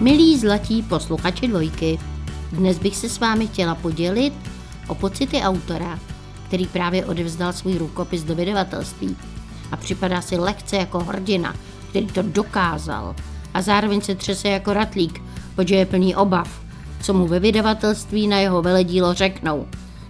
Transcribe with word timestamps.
Milí 0.00 0.38
zlatí 0.38 0.82
posluchači 0.82 1.48
dvojky, 1.48 1.98
dnes 2.52 2.78
bych 2.78 2.96
se 2.96 3.08
s 3.08 3.18
vámi 3.18 3.46
chtěla 3.46 3.74
podělit 3.74 4.32
o 4.88 4.94
pocity 4.94 5.40
autora, 5.40 5.98
který 6.46 6.66
právě 6.66 7.06
odevzdal 7.06 7.52
svůj 7.52 7.78
rukopis 7.78 8.22
do 8.22 8.34
vydavatelství 8.34 9.16
a 9.72 9.76
připadá 9.76 10.22
si 10.22 10.36
lehce 10.36 10.76
jako 10.76 10.98
hrdina, 10.98 11.54
který 11.90 12.06
to 12.06 12.22
dokázal 12.22 13.16
a 13.54 13.62
zároveň 13.62 14.00
se 14.00 14.14
třese 14.14 14.48
jako 14.48 14.72
ratlík, 14.72 15.22
protože 15.54 15.74
je 15.74 15.86
plný 15.86 16.16
obav, 16.16 16.60
co 17.02 17.14
mu 17.14 17.26
ve 17.26 17.40
vydavatelství 17.40 18.26
na 18.26 18.38
jeho 18.38 18.62
veledílo 18.62 19.14
řeknou, 19.14 19.66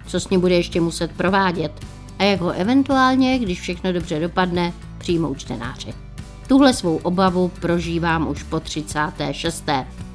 co 0.07 0.19
s 0.19 0.29
ním 0.29 0.41
bude 0.41 0.55
ještě 0.55 0.81
muset 0.81 1.11
provádět 1.11 1.85
a 2.19 2.23
jak 2.23 2.41
ho 2.41 2.51
eventuálně, 2.51 3.39
když 3.39 3.61
všechno 3.61 3.93
dobře 3.93 4.19
dopadne, 4.19 4.73
přijmou 4.97 5.35
čtenáři. 5.35 6.08
Tuhle 6.49 6.73
svou 6.73 6.97
obavu 6.97 7.47
prožívám 7.47 8.27
už 8.27 8.43
po 8.43 8.59
36. 8.59 9.65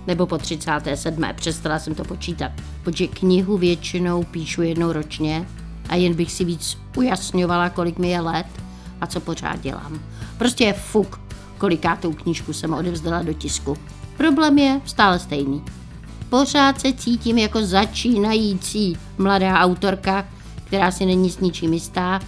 nebo 0.06 0.26
po 0.26 0.38
37. 0.38 1.24
Přestala 1.34 1.78
jsem 1.78 1.94
to 1.94 2.04
počítat, 2.04 2.52
protože 2.82 3.06
knihu 3.06 3.58
většinou 3.58 4.24
píšu 4.24 4.62
jednou 4.62 4.92
ročně 4.92 5.48
a 5.88 5.94
jen 5.94 6.14
bych 6.14 6.32
si 6.32 6.44
víc 6.44 6.78
ujasňovala, 6.96 7.70
kolik 7.70 7.98
mi 7.98 8.08
je 8.08 8.20
let 8.20 8.46
a 9.00 9.06
co 9.06 9.20
pořád 9.20 9.60
dělám. 9.60 10.00
Prostě 10.38 10.64
je 10.64 10.72
fuk, 10.72 11.20
kolikátou 11.58 12.12
knížku 12.12 12.52
jsem 12.52 12.74
odevzdala 12.74 13.22
do 13.22 13.32
tisku. 13.32 13.76
Problém 14.16 14.58
je 14.58 14.80
stále 14.84 15.18
stejný. 15.18 15.64
Pořád 16.28 16.80
se 16.80 16.92
cítím 16.92 17.38
jako 17.38 17.66
začínající 17.66 18.96
mladá 19.18 19.60
autorka, 19.60 20.26
která 20.64 20.90
si 20.90 21.06
není 21.06 21.30
s 21.30 21.40
ničím 21.40 21.72
jistá 21.72 22.20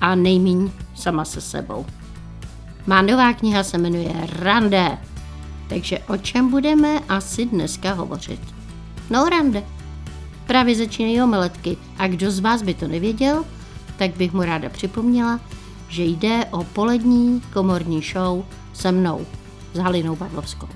a 0.00 0.14
nejmíň 0.14 0.70
sama 0.94 1.24
se 1.24 1.40
sebou. 1.40 1.86
Má 2.86 3.02
nová 3.02 3.32
kniha 3.32 3.64
se 3.64 3.78
jmenuje 3.78 4.12
Rande. 4.38 4.98
Takže 5.68 5.98
o 5.98 6.16
čem 6.16 6.50
budeme 6.50 7.00
asi 7.08 7.46
dneska 7.46 7.92
hovořit? 7.92 8.40
No 9.10 9.28
rande. 9.28 9.64
Právě 10.46 10.74
začínají 10.74 11.22
omeletky 11.22 11.76
a 11.98 12.06
kdo 12.06 12.30
z 12.30 12.38
vás 12.38 12.62
by 12.62 12.74
to 12.74 12.88
nevěděl, 12.88 13.44
tak 13.96 14.16
bych 14.16 14.32
mu 14.32 14.42
ráda 14.42 14.68
připomněla, 14.68 15.40
že 15.88 16.04
jde 16.04 16.44
o 16.50 16.64
polední 16.64 17.42
komorní 17.52 18.02
show 18.02 18.44
se 18.72 18.92
mnou, 18.92 19.26
s 19.74 19.78
Halinou 19.78 20.16
Pavlovskou. 20.16 20.68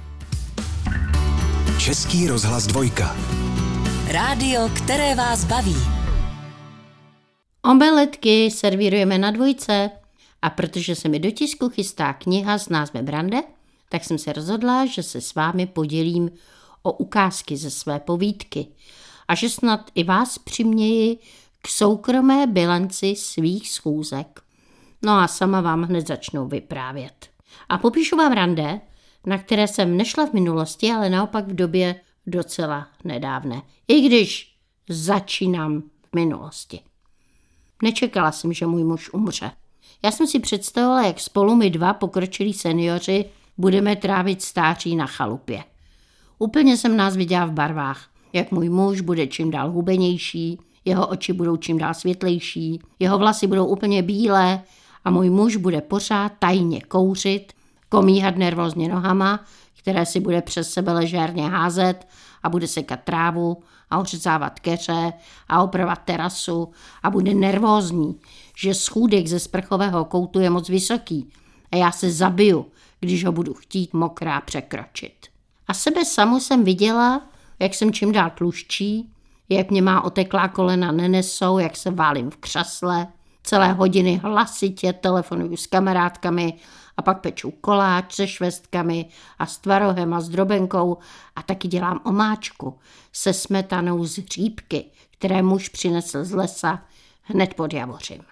Český 1.79 2.29
rozhlas 2.29 2.67
dvojka. 2.67 3.17
Rádio, 4.09 4.71
které 4.77 5.15
vás 5.15 5.45
baví. 5.45 5.77
Omeletky 7.63 8.51
servírujeme 8.51 9.19
na 9.19 9.31
dvojce 9.31 9.91
a 10.43 10.51
protože 10.51 10.95
se 10.95 11.09
mi 11.09 11.19
do 11.19 11.31
tisku 11.31 11.69
chystá 11.69 12.13
kniha 12.13 12.59
s 12.59 12.69
názvem 12.69 13.05
Brande, 13.05 13.43
tak 13.89 14.05
jsem 14.05 14.19
se 14.19 14.33
rozhodla, 14.33 14.87
že 14.87 15.03
se 15.03 15.21
s 15.21 15.35
vámi 15.35 15.67
podělím 15.67 16.31
o 16.83 16.93
ukázky 16.93 17.57
ze 17.57 17.71
své 17.71 18.01
povídky 18.01 18.67
a 19.29 19.35
že 19.35 19.49
snad 19.49 19.91
i 19.95 20.05
vás 20.05 20.39
přiměji 20.39 21.19
k 21.63 21.69
soukromé 21.69 22.47
bilanci 22.47 23.17
svých 23.17 23.71
schůzek. 23.71 24.41
No 25.03 25.13
a 25.13 25.29
sama 25.29 25.61
vám 25.61 25.83
hned 25.83 26.07
začnu 26.07 26.49
vyprávět. 26.49 27.31
A 27.69 27.79
popíšu 27.79 28.17
vám 28.17 28.33
rande, 28.33 28.81
na 29.27 29.39
které 29.39 29.69
jsem 29.69 29.97
nešla 29.97 30.27
v 30.27 30.33
minulosti, 30.33 30.93
ale 30.93 31.11
naopak 31.11 31.49
v 31.49 31.55
době 31.55 32.01
docela 32.27 32.89
nedávné. 33.05 33.63
I 33.89 34.01
když 34.01 34.57
začínám 34.89 35.81
v 35.81 36.17
minulosti. 36.17 36.81
Nečekala 37.83 38.33
jsem, 38.33 38.53
že 38.53 38.67
můj 38.67 38.85
muž 38.85 39.11
umře. 39.13 39.51
Já 40.05 40.11
jsem 40.11 40.27
si 40.27 40.41
představila, 40.41 41.07
jak 41.07 41.21
spolu 41.21 41.55
my 41.55 41.71
dva 41.71 41.93
pokročilí 41.95 42.53
seniori 42.53 43.25
budeme 43.59 43.97
trávit 43.97 44.43
stáří 44.43 44.97
na 44.97 45.07
chalupě. 45.07 45.65
Úplně 46.39 46.77
jsem 46.77 46.97
nás 46.97 47.17
viděla 47.17 47.47
v 47.47 47.53
barvách, 47.53 48.09
jak 48.33 48.51
můj 48.51 48.69
muž 48.69 49.01
bude 49.01 49.27
čím 49.27 49.51
dál 49.51 49.71
hubenější, 49.71 50.59
jeho 50.85 51.07
oči 51.07 51.33
budou 51.33 51.57
čím 51.57 51.79
dál 51.79 51.95
světlejší, 51.95 52.81
jeho 52.99 53.19
vlasy 53.19 53.47
budou 53.47 53.67
úplně 53.67 54.03
bílé 54.03 54.63
a 55.05 55.11
můj 55.11 55.31
muž 55.31 55.57
bude 55.57 55.81
pořád 55.81 56.33
tajně 56.39 56.81
kouřit, 56.81 57.53
komíhat 57.89 58.37
nervózně 58.37 58.89
nohama, 58.89 59.41
které 59.79 60.07
si 60.07 60.21
bude 60.21 60.43
přes 60.43 60.71
sebe 60.73 60.93
ležérně 60.93 61.49
házet 61.49 62.09
a 62.43 62.49
bude 62.49 62.67
sekat 62.67 63.01
trávu 63.05 63.63
a 63.91 63.99
ořezávat 63.99 64.61
keře 64.61 65.13
a 65.49 65.63
opravat 65.63 65.99
terasu 66.05 66.69
a 67.03 67.11
bude 67.11 67.35
nervózní, 67.35 68.21
že 68.57 68.75
schůdek 68.75 69.27
ze 69.27 69.41
sprchového 69.41 70.05
koutu 70.05 70.41
je 70.41 70.51
moc 70.51 70.69
vysoký 70.69 71.31
a 71.73 71.77
já 71.77 71.93
se 71.93 72.11
zabiju, 72.11 72.67
když 73.01 73.25
ho 73.25 73.33
budu 73.33 73.55
chtít 73.55 73.93
mokrá 73.93 74.41
překročit. 74.41 75.27
A 75.67 75.75
sebe 75.75 76.05
samu 76.05 76.41
jsem 76.41 76.65
viděla, 76.65 77.23
jak 77.59 77.75
jsem 77.75 77.93
čím 77.93 78.13
dál 78.13 78.31
tluščí, 78.31 79.13
jak 79.49 79.71
mě 79.71 79.83
má 79.83 80.05
oteklá 80.05 80.49
kolena 80.49 80.93
nenesou, 80.93 81.59
jak 81.59 81.77
se 81.77 81.91
válím 81.91 82.31
v 82.31 82.37
křesle, 82.37 83.07
celé 83.43 83.73
hodiny 83.73 84.21
hlasitě 84.23 84.93
telefonuju 84.93 85.57
s 85.57 85.67
kamarádkami 85.67 86.55
a 86.97 87.03
pak 87.03 87.21
peču 87.21 87.51
koláč 87.51 88.15
se 88.15 88.27
švestkami 88.27 89.07
a 89.39 89.47
s 89.47 89.59
tvarohem 89.59 90.15
a 90.15 90.21
s 90.21 90.29
drobenkou 90.29 90.99
a 91.37 91.43
taky 91.43 91.69
dělám 91.69 92.01
omáčku 92.05 92.79
se 93.13 93.33
smetanou 93.33 94.05
z 94.05 94.19
hříbky, 94.19 94.85
které 95.11 95.43
muž 95.43 95.69
přinesl 95.69 96.25
z 96.25 96.33
lesa 96.33 96.83
hned 97.23 97.55
pod 97.55 97.73
Javořím. 97.73 98.32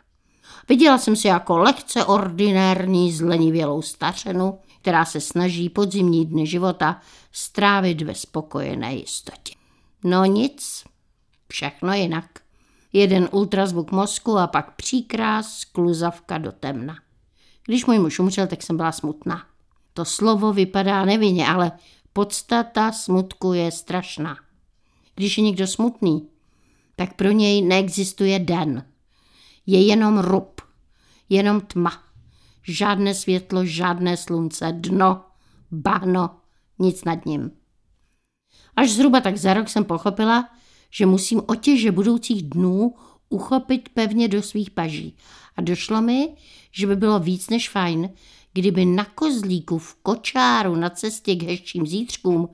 Viděla 0.69 0.99
jsem 0.99 1.17
si 1.17 1.29
jako 1.29 1.59
lehce 1.59 2.05
ordinérní 2.05 3.13
zlenivělou 3.13 3.83
stařenu, 3.83 4.59
která 4.81 5.05
se 5.05 5.21
snaží 5.21 5.69
podzimní 5.69 6.27
dny 6.27 6.47
života 6.47 7.01
strávit 7.33 8.03
ve 8.03 8.15
spokojené 8.15 8.95
jistotě. 8.95 9.55
No 10.05 10.25
nic, 10.25 10.85
všechno 11.49 11.93
jinak. 11.93 12.25
Jeden 12.93 13.29
ultrazvuk 13.33 13.91
mozku 13.91 14.39
a 14.39 14.47
pak 14.47 14.77
příkrás 14.77 15.65
kluzavka 15.65 16.39
do 16.39 16.53
temna. 16.53 16.97
Když 17.67 17.87
můj 17.87 17.99
muž 17.99 18.19
umřel, 18.19 18.47
tak 18.47 18.63
jsem 18.63 18.77
byla 18.77 18.93
smutná. 18.93 19.47
To 19.95 20.05
slovo 20.05 20.53
vypadá 20.53 21.05
nevinně, 21.05 21.49
ale 21.49 21.73
podstata 22.13 22.93
smutku 22.93 23.53
je 23.53 23.71
strašná. 23.73 24.37
Když 25.15 25.39
je 25.39 25.45
někdo 25.45 25.67
smutný, 25.67 26.29
tak 26.97 27.17
pro 27.17 27.31
něj 27.31 27.63
neexistuje 27.63 28.39
den. 28.39 28.85
Je 29.67 29.87
jenom 29.87 30.19
rub, 30.19 30.61
jenom 31.29 31.61
tma. 31.61 32.03
Žádné 32.63 33.15
světlo, 33.15 33.65
žádné 33.65 34.17
slunce, 34.17 34.73
dno, 34.73 35.25
bahno, 35.71 36.41
nic 36.79 37.05
nad 37.05 37.27
ním. 37.27 37.51
Až 38.77 38.91
zhruba 38.91 39.21
tak 39.21 39.37
za 39.37 39.55
rok 39.55 39.69
jsem 39.69 39.85
pochopila, 39.85 40.49
že 40.91 41.07
musím 41.07 41.43
otěže 41.47 41.93
budoucích 41.93 42.43
dnů 42.43 42.95
uchopit 43.29 43.89
pevně 43.89 44.29
do 44.29 44.43
svých 44.43 44.71
paží. 44.71 45.17
A 45.57 45.61
došlo 45.63 46.03
mi, 46.03 46.35
že 46.73 46.87
by 46.87 46.97
bylo 46.97 47.19
víc 47.19 47.51
než 47.51 47.69
fajn, 47.69 48.11
kdyby 48.53 48.85
na 48.85 49.05
kozlíku 49.05 49.79
v 49.79 49.95
kočáru 49.95 50.77
na 50.77 50.91
cestě 50.91 51.37
k 51.37 51.43
hezčím 51.43 51.87
zítřkům 51.87 52.49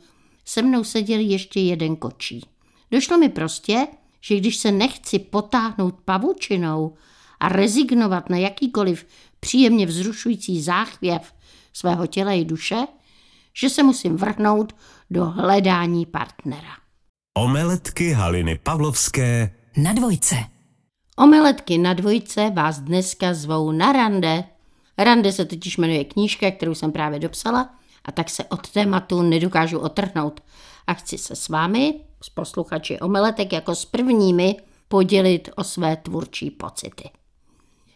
se 0.44 0.62
mnou 0.62 0.84
seděl 0.84 1.20
ještě 1.20 1.60
jeden 1.60 1.96
kočí. 1.96 2.46
Došlo 2.90 3.18
mi 3.18 3.28
prostě, 3.28 3.86
že 4.20 4.36
když 4.36 4.56
se 4.56 4.72
nechci 4.72 5.18
potáhnout 5.18 5.94
pavučinou 6.04 6.94
a 7.40 7.48
rezignovat 7.48 8.30
na 8.30 8.36
jakýkoliv 8.36 9.06
příjemně 9.40 9.86
vzrušující 9.86 10.62
záchvěv 10.62 11.34
svého 11.72 12.06
těla 12.06 12.32
i 12.32 12.44
duše, 12.44 12.76
že 13.54 13.70
se 13.70 13.82
musím 13.82 14.16
vrhnout 14.16 14.72
do 15.10 15.24
hledání 15.24 16.06
partnera. 16.06 16.76
Omeletky 17.38 18.12
Haliny 18.12 18.58
Pavlovské 18.62 19.54
Na 19.76 19.92
dvojce. 19.92 20.36
Omeletky 21.16 21.78
na 21.78 21.94
dvojce 21.94 22.50
vás 22.50 22.78
dneska 22.78 23.34
zvou 23.34 23.72
na 23.72 23.92
rande. 23.92 24.44
Rande 24.98 25.32
se 25.32 25.44
totiž 25.44 25.76
jmenuje 25.76 26.04
knížka, 26.04 26.50
kterou 26.50 26.74
jsem 26.74 26.92
právě 26.92 27.18
dopsala 27.18 27.74
a 28.04 28.12
tak 28.12 28.30
se 28.30 28.44
od 28.44 28.70
tématu 28.70 29.22
nedokážu 29.22 29.78
otrhnout. 29.78 30.40
A 30.86 30.94
chci 30.94 31.18
se 31.18 31.36
s 31.36 31.48
vámi, 31.48 32.00
s 32.22 32.28
posluchači 32.28 33.00
Omeletek, 33.00 33.52
jako 33.52 33.74
s 33.74 33.84
prvními 33.84 34.56
podělit 34.88 35.48
o 35.56 35.64
své 35.64 35.96
tvůrčí 35.96 36.50
pocity. 36.50 37.10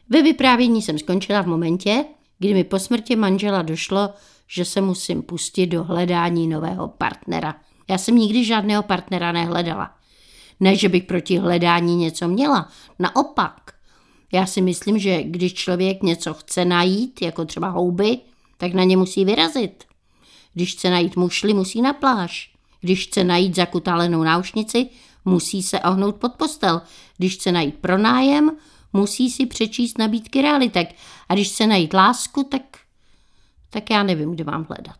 Ve 0.08 0.22
vyprávění 0.22 0.82
jsem 0.82 0.98
skončila 0.98 1.42
v 1.42 1.46
momentě, 1.46 2.04
kdy 2.38 2.54
mi 2.54 2.64
po 2.64 2.78
smrti 2.78 3.16
manžela 3.16 3.62
došlo, 3.62 4.10
že 4.48 4.64
se 4.64 4.80
musím 4.80 5.22
pustit 5.22 5.66
do 5.66 5.84
hledání 5.84 6.48
nového 6.48 6.88
partnera. 6.88 7.54
Já 7.88 7.98
jsem 7.98 8.16
nikdy 8.16 8.44
žádného 8.44 8.82
partnera 8.82 9.32
nehledala. 9.32 9.94
Ne, 10.60 10.76
že 10.76 10.88
bych 10.88 11.04
proti 11.04 11.38
hledání 11.38 11.96
něco 11.96 12.28
měla. 12.28 12.68
Naopak. 12.98 13.72
Já 14.32 14.46
si 14.46 14.60
myslím, 14.60 14.98
že 14.98 15.22
když 15.22 15.54
člověk 15.54 16.02
něco 16.02 16.34
chce 16.34 16.64
najít, 16.64 17.22
jako 17.22 17.44
třeba 17.44 17.68
houby, 17.68 18.18
tak 18.56 18.72
na 18.72 18.84
ně 18.84 18.96
musí 18.96 19.24
vyrazit. 19.24 19.84
Když 20.54 20.74
chce 20.74 20.90
najít 20.90 21.16
mušli, 21.16 21.54
musí 21.54 21.82
na 21.82 21.92
pláž. 21.92 22.52
Když 22.80 23.06
chce 23.06 23.24
najít 23.24 23.56
zakutálenou 23.56 24.22
náušnici, 24.22 24.88
musí 25.24 25.62
se 25.62 25.80
ohnout 25.80 26.16
pod 26.16 26.32
postel. 26.32 26.82
Když 27.18 27.34
chce 27.34 27.52
najít 27.52 27.74
pronájem, 27.74 28.50
musí 28.92 29.30
si 29.30 29.46
přečíst 29.46 29.98
nabídky 29.98 30.42
realitek. 30.42 30.94
A 31.28 31.34
když 31.34 31.48
chce 31.48 31.66
najít 31.66 31.94
lásku, 31.94 32.44
tak, 32.44 32.62
tak 33.70 33.90
já 33.90 34.02
nevím, 34.02 34.34
kde 34.34 34.44
mám 34.44 34.66
hledat. 34.68 34.98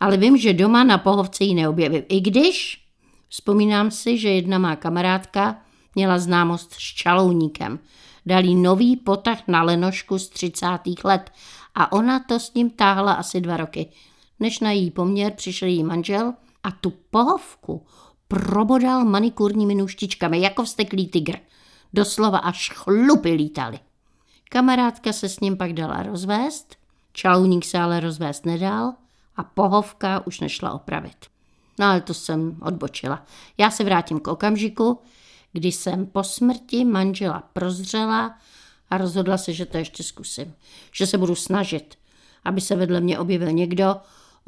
Ale 0.00 0.16
vím, 0.16 0.36
že 0.36 0.52
doma 0.52 0.84
na 0.84 0.98
pohovce 0.98 1.44
ji 1.44 1.54
neobjevím. 1.54 2.02
I 2.08 2.20
když 2.20 2.84
vzpomínám 3.28 3.90
si, 3.90 4.18
že 4.18 4.28
jedna 4.28 4.58
má 4.58 4.76
kamarádka 4.76 5.58
měla 5.94 6.18
známost 6.18 6.72
s 6.72 6.78
čalouníkem. 6.78 7.78
Dal 8.26 8.44
jí 8.44 8.54
nový 8.54 8.96
potah 8.96 9.38
na 9.48 9.62
lenošku 9.62 10.18
z 10.18 10.28
30. 10.28 10.66
let 11.04 11.30
a 11.74 11.92
ona 11.92 12.18
to 12.18 12.40
s 12.40 12.54
ním 12.54 12.70
táhla 12.70 13.12
asi 13.12 13.40
dva 13.40 13.56
roky. 13.56 13.86
Než 14.40 14.60
na 14.60 14.70
její 14.70 14.90
poměr 14.90 15.32
přišel 15.32 15.68
její 15.68 15.84
manžel 15.84 16.34
a 16.62 16.70
tu 16.70 16.90
pohovku 17.10 17.86
probodal 18.28 19.04
manikurními 19.04 19.74
nůštičkami, 19.74 20.40
jako 20.40 20.62
vsteklý 20.62 21.08
tygr. 21.08 21.36
Doslova 21.92 22.38
až 22.38 22.70
chlupy 22.74 23.32
lítali. 23.32 23.78
Kamarádka 24.48 25.12
se 25.12 25.28
s 25.28 25.40
ním 25.40 25.56
pak 25.56 25.72
dala 25.72 26.02
rozvést, 26.02 26.76
čalouník 27.12 27.64
se 27.64 27.78
ale 27.78 28.00
rozvést 28.00 28.46
nedal 28.46 28.92
a 29.36 29.44
pohovka 29.44 30.26
už 30.26 30.40
nešla 30.40 30.72
opravit. 30.72 31.16
No 31.78 31.86
ale 31.86 32.00
to 32.00 32.14
jsem 32.14 32.56
odbočila. 32.62 33.24
Já 33.58 33.70
se 33.70 33.84
vrátím 33.84 34.20
k 34.20 34.28
okamžiku, 34.28 34.98
kdy 35.52 35.72
jsem 35.72 36.06
po 36.06 36.22
smrti 36.22 36.84
manžela 36.84 37.42
prozřela 37.52 38.38
a 38.90 38.98
rozhodla 38.98 39.38
se, 39.38 39.52
že 39.52 39.66
to 39.66 39.76
ještě 39.76 40.02
zkusím. 40.02 40.54
Že 40.92 41.06
se 41.06 41.18
budu 41.18 41.34
snažit, 41.34 41.98
aby 42.44 42.60
se 42.60 42.76
vedle 42.76 43.00
mě 43.00 43.18
objevil 43.18 43.52
někdo, 43.52 43.96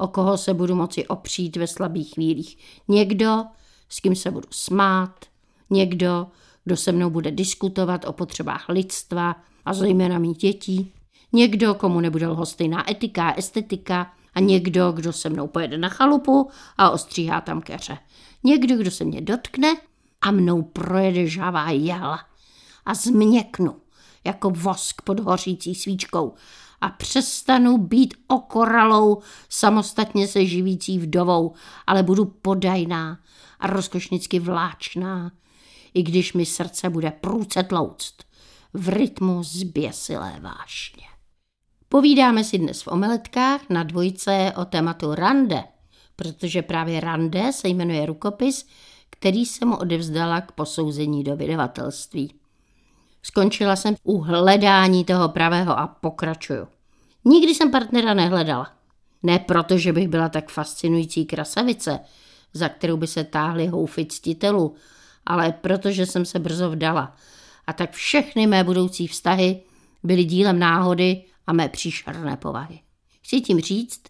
o 0.01 0.07
koho 0.07 0.37
se 0.37 0.53
budu 0.53 0.75
moci 0.75 1.07
opřít 1.07 1.57
ve 1.57 1.67
slabých 1.67 2.13
chvílích. 2.13 2.57
Někdo, 2.87 3.43
s 3.89 3.99
kým 3.99 4.15
se 4.15 4.31
budu 4.31 4.47
smát, 4.51 5.25
někdo, 5.69 6.27
kdo 6.65 6.77
se 6.77 6.91
mnou 6.91 7.09
bude 7.09 7.31
diskutovat 7.31 8.05
o 8.05 8.13
potřebách 8.13 8.69
lidstva 8.69 9.35
a 9.65 9.73
zejména 9.73 10.19
mých 10.19 10.37
dětí, 10.37 10.93
někdo, 11.33 11.73
komu 11.73 11.99
nebude 11.99 12.27
lhostejná 12.27 12.91
etika 12.91 13.29
a 13.29 13.37
estetika 13.37 14.13
a 14.33 14.39
někdo, 14.39 14.91
kdo 14.91 15.13
se 15.13 15.29
mnou 15.29 15.47
pojede 15.47 15.77
na 15.77 15.89
chalupu 15.89 16.49
a 16.77 16.89
ostříhá 16.89 17.41
tam 17.41 17.61
keře. 17.61 17.97
Někdo, 18.43 18.77
kdo 18.77 18.91
se 18.91 19.03
mě 19.03 19.21
dotkne 19.21 19.75
a 20.21 20.31
mnou 20.31 20.61
projede 20.61 21.27
žavá 21.27 21.69
jela 21.69 22.19
a 22.85 22.93
změknu 22.93 23.75
jako 24.23 24.49
vosk 24.49 25.01
pod 25.01 25.19
hořící 25.19 25.75
svíčkou 25.75 26.33
a 26.81 26.89
přestanu 26.89 27.77
být 27.77 28.13
okoralou 28.27 29.21
samostatně 29.49 30.27
se 30.27 30.45
živící 30.45 30.99
vdovou, 30.99 31.53
ale 31.87 32.03
budu 32.03 32.25
podajná 32.25 33.19
a 33.59 33.67
rozkošnicky 33.67 34.39
vláčná, 34.39 35.31
i 35.93 36.03
když 36.03 36.33
mi 36.33 36.45
srdce 36.45 36.89
bude 36.89 37.11
průce 37.11 37.63
tlouct 37.63 38.15
v 38.73 38.89
rytmu 38.89 39.43
zběsilé 39.43 40.39
vášně. 40.39 41.03
Povídáme 41.89 42.43
si 42.43 42.57
dnes 42.57 42.81
v 42.81 42.87
omeletkách 42.87 43.61
na 43.69 43.83
dvojce 43.83 44.53
o 44.57 44.65
tématu 44.65 45.15
rande, 45.15 45.63
protože 46.15 46.61
právě 46.61 46.99
rande 46.99 47.53
se 47.53 47.67
jmenuje 47.67 48.05
rukopis, 48.05 48.65
který 49.09 49.45
jsem 49.45 49.73
odevzdala 49.73 50.41
k 50.41 50.51
posouzení 50.51 51.23
do 51.23 51.35
vydavatelství. 51.35 52.40
Skončila 53.23 53.75
jsem 53.75 53.95
u 54.03 54.17
hledání 54.17 55.05
toho 55.05 55.29
pravého 55.29 55.79
a 55.79 55.87
pokračuju. 55.87 56.67
Nikdy 57.25 57.55
jsem 57.55 57.71
partnera 57.71 58.13
nehledala. 58.13 58.71
Ne 59.23 59.39
proto, 59.39 59.77
že 59.77 59.93
bych 59.93 60.07
byla 60.07 60.29
tak 60.29 60.51
fascinující 60.51 61.25
krasavice, 61.25 61.99
za 62.53 62.69
kterou 62.69 62.97
by 62.97 63.07
se 63.07 63.23
táhly 63.23 63.67
houfy 63.67 64.05
ctitelů, 64.05 64.75
ale 65.25 65.51
protože 65.51 66.05
jsem 66.05 66.25
se 66.25 66.39
brzo 66.39 66.69
vdala. 66.69 67.15
A 67.67 67.73
tak 67.73 67.91
všechny 67.91 68.47
mé 68.47 68.63
budoucí 68.63 69.07
vztahy 69.07 69.61
byly 70.03 70.23
dílem 70.23 70.59
náhody 70.59 71.23
a 71.47 71.53
mé 71.53 71.69
příšerné 71.69 72.37
povahy. 72.37 72.79
Chci 73.21 73.41
tím 73.41 73.59
říct, 73.59 74.01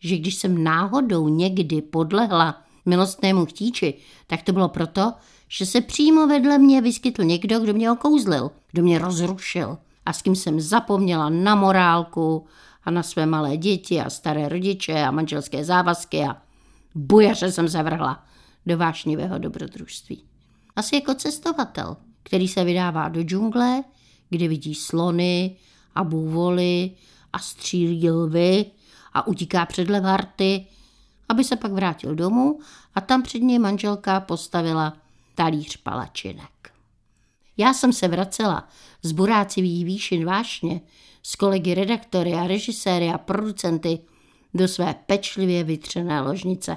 že 0.00 0.16
když 0.16 0.34
jsem 0.34 0.64
náhodou 0.64 1.28
někdy 1.28 1.82
podlehla 1.82 2.62
milostnému 2.86 3.46
chtíči, 3.46 3.94
tak 4.26 4.42
to 4.42 4.52
bylo 4.52 4.68
proto, 4.68 5.12
že 5.48 5.66
se 5.66 5.80
přímo 5.80 6.26
vedle 6.26 6.58
mě 6.58 6.80
vyskytl 6.80 7.24
někdo, 7.24 7.60
kdo 7.60 7.74
mě 7.74 7.92
okouzlil, 7.92 8.50
kdo 8.72 8.82
mě 8.82 8.98
rozrušil 8.98 9.78
a 10.06 10.12
s 10.12 10.22
kým 10.22 10.36
jsem 10.36 10.60
zapomněla 10.60 11.28
na 11.28 11.54
morálku 11.54 12.46
a 12.84 12.90
na 12.90 13.02
své 13.02 13.26
malé 13.26 13.56
děti 13.56 14.00
a 14.00 14.10
staré 14.10 14.48
rodiče 14.48 15.02
a 15.02 15.10
manželské 15.10 15.64
závazky 15.64 16.24
a 16.24 16.36
bujaře 16.94 17.52
jsem 17.52 17.68
zavrhla 17.68 18.24
do 18.66 18.78
vášnivého 18.78 19.38
dobrodružství. 19.38 20.24
Asi 20.76 20.94
jako 20.94 21.14
cestovatel, 21.14 21.96
který 22.22 22.48
se 22.48 22.64
vydává 22.64 23.08
do 23.08 23.22
džungle, 23.22 23.84
kde 24.30 24.48
vidí 24.48 24.74
slony 24.74 25.56
a 25.94 26.04
bůvoly 26.04 26.90
a 27.32 27.38
střílí 27.38 28.10
lvy 28.10 28.66
a 29.12 29.26
utíká 29.26 29.66
před 29.66 29.88
levarty, 29.88 30.66
aby 31.28 31.44
se 31.44 31.56
pak 31.56 31.72
vrátil 31.72 32.14
domů 32.14 32.58
a 32.94 33.00
tam 33.00 33.22
před 33.22 33.38
něj 33.38 33.58
manželka 33.58 34.20
postavila 34.20 34.96
talíř 35.34 35.76
palačinek. 35.76 36.72
Já 37.56 37.74
jsem 37.74 37.92
se 37.92 38.08
vracela 38.08 38.68
z 39.02 39.12
burácivých 39.12 39.84
výšin 39.84 40.24
vášně 40.24 40.80
s 41.22 41.36
kolegy 41.36 41.74
redaktory 41.74 42.32
a 42.32 42.46
režiséry 42.46 43.08
a 43.08 43.18
producenty 43.18 43.98
do 44.54 44.68
své 44.68 44.94
pečlivě 45.06 45.64
vytřené 45.64 46.20
ložnice, 46.20 46.76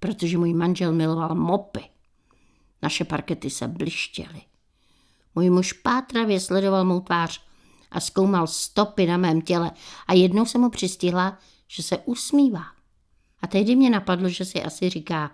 protože 0.00 0.38
můj 0.38 0.54
manžel 0.54 0.92
miloval 0.92 1.34
mopy. 1.34 1.80
Naše 2.82 3.04
parkety 3.04 3.50
se 3.50 3.68
blištěly. 3.68 4.42
Můj 5.34 5.50
muž 5.50 5.72
pátravě 5.72 6.40
sledoval 6.40 6.84
mou 6.84 7.00
tvář 7.00 7.40
a 7.90 8.00
zkoumal 8.00 8.46
stopy 8.46 9.06
na 9.06 9.16
mém 9.16 9.42
těle 9.42 9.70
a 10.06 10.14
jednou 10.14 10.46
se 10.46 10.58
mu 10.58 10.70
přistihla, 10.70 11.38
že 11.68 11.82
se 11.82 11.98
usmívá. 11.98 12.64
A 13.42 13.46
tehdy 13.46 13.76
mě 13.76 13.90
napadlo, 13.90 14.28
že 14.28 14.44
si 14.44 14.62
asi 14.62 14.90
říká, 14.90 15.30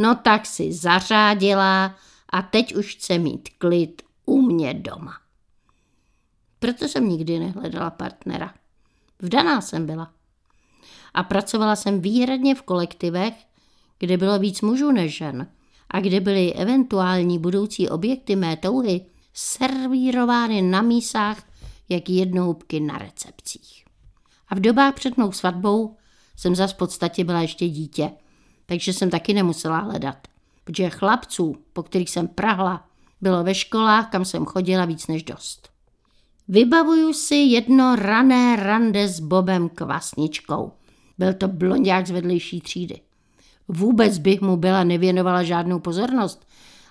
no 0.00 0.14
tak 0.14 0.46
si 0.46 0.72
zařádila 0.72 1.94
a 2.32 2.42
teď 2.42 2.74
už 2.74 2.94
chce 2.94 3.18
mít 3.18 3.48
klid 3.58 4.02
u 4.26 4.40
mě 4.42 4.74
doma. 4.74 5.12
Proto 6.58 6.88
jsem 6.88 7.08
nikdy 7.08 7.38
nehledala 7.38 7.90
partnera. 7.90 8.54
Vdaná 9.22 9.60
jsem 9.60 9.86
byla. 9.86 10.12
A 11.14 11.22
pracovala 11.22 11.76
jsem 11.76 12.00
výhradně 12.00 12.54
v 12.54 12.62
kolektivech, 12.62 13.34
kde 13.98 14.16
bylo 14.16 14.38
víc 14.38 14.60
mužů 14.60 14.90
než 14.92 15.16
žen 15.16 15.46
a 15.90 16.00
kde 16.00 16.20
byly 16.20 16.52
eventuální 16.52 17.38
budoucí 17.38 17.88
objekty 17.88 18.36
mé 18.36 18.56
touhy 18.56 19.06
servírovány 19.34 20.62
na 20.62 20.82
mísách 20.82 21.42
jak 21.88 22.08
jednohubky 22.08 22.80
na 22.80 22.98
recepcích. 22.98 23.84
A 24.48 24.54
v 24.54 24.60
dobách 24.60 24.94
před 24.94 25.16
mou 25.16 25.32
svatbou 25.32 25.96
jsem 26.36 26.54
zas 26.54 26.72
v 26.72 26.76
podstatě 26.76 27.24
byla 27.24 27.40
ještě 27.40 27.68
dítě, 27.68 28.10
takže 28.70 28.92
jsem 28.92 29.10
taky 29.10 29.34
nemusela 29.34 29.78
hledat. 29.78 30.28
Protože 30.64 30.90
chlapců, 30.90 31.56
po 31.72 31.82
kterých 31.82 32.10
jsem 32.10 32.28
prahla, 32.28 32.84
bylo 33.20 33.44
ve 33.44 33.54
školách, 33.54 34.10
kam 34.10 34.24
jsem 34.24 34.44
chodila 34.44 34.84
víc 34.84 35.06
než 35.06 35.22
dost. 35.22 35.68
Vybavuju 36.48 37.12
si 37.12 37.34
jedno 37.34 37.96
rané 37.96 38.56
rande 38.56 39.08
s 39.08 39.20
Bobem 39.20 39.68
Kvasničkou. 39.68 40.72
Byl 41.18 41.34
to 41.34 41.48
blondák 41.48 42.06
z 42.06 42.10
vedlejší 42.10 42.60
třídy. 42.60 43.00
Vůbec 43.68 44.18
bych 44.18 44.40
mu 44.40 44.56
byla 44.56 44.84
nevěnovala 44.84 45.42
žádnou 45.42 45.80
pozornost, 45.80 46.46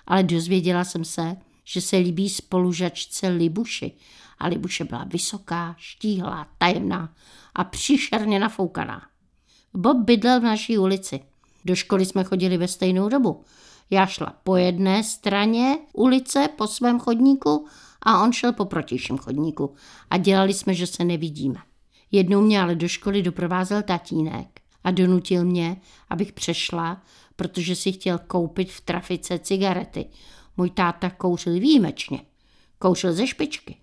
ale 0.06 0.22
dozvěděla 0.22 0.84
jsem 0.84 1.04
se, 1.04 1.36
že 1.64 1.80
se 1.80 1.96
líbí 1.96 2.28
spolužačce 2.28 3.28
Libuši. 3.28 3.92
A 4.38 4.46
Libuše 4.46 4.84
byla 4.84 5.04
vysoká, 5.04 5.74
štíhlá, 5.78 6.46
tajemná 6.58 7.14
a 7.54 7.64
příšerně 7.64 8.38
nafoukaná. 8.38 9.02
Bob 9.74 9.96
bydlel 9.96 10.40
v 10.40 10.44
naší 10.44 10.78
ulici. 10.78 11.29
Do 11.64 11.74
školy 11.74 12.06
jsme 12.06 12.24
chodili 12.24 12.56
ve 12.56 12.68
stejnou 12.68 13.08
dobu. 13.08 13.44
Já 13.90 14.06
šla 14.06 14.34
po 14.44 14.56
jedné 14.56 15.04
straně 15.04 15.78
ulice 15.92 16.48
po 16.56 16.66
svém 16.66 17.00
chodníku 17.00 17.66
a 18.02 18.22
on 18.22 18.32
šel 18.32 18.52
po 18.52 18.64
protějším 18.64 19.18
chodníku 19.18 19.74
a 20.10 20.16
dělali 20.16 20.54
jsme, 20.54 20.74
že 20.74 20.86
se 20.86 21.04
nevidíme. 21.04 21.58
Jednou 22.10 22.40
mě 22.40 22.62
ale 22.62 22.74
do 22.74 22.88
školy 22.88 23.22
doprovázel 23.22 23.82
tatínek 23.82 24.60
a 24.84 24.90
donutil 24.90 25.44
mě, 25.44 25.76
abych 26.10 26.32
přešla, 26.32 27.02
protože 27.36 27.76
si 27.76 27.92
chtěl 27.92 28.18
koupit 28.18 28.70
v 28.70 28.80
trafice 28.80 29.38
cigarety. 29.38 30.06
Můj 30.56 30.70
táta 30.70 31.10
kouřil 31.10 31.52
výjimečně. 31.52 32.20
Kouřil 32.78 33.12
ze 33.12 33.26
špičky. 33.26 33.76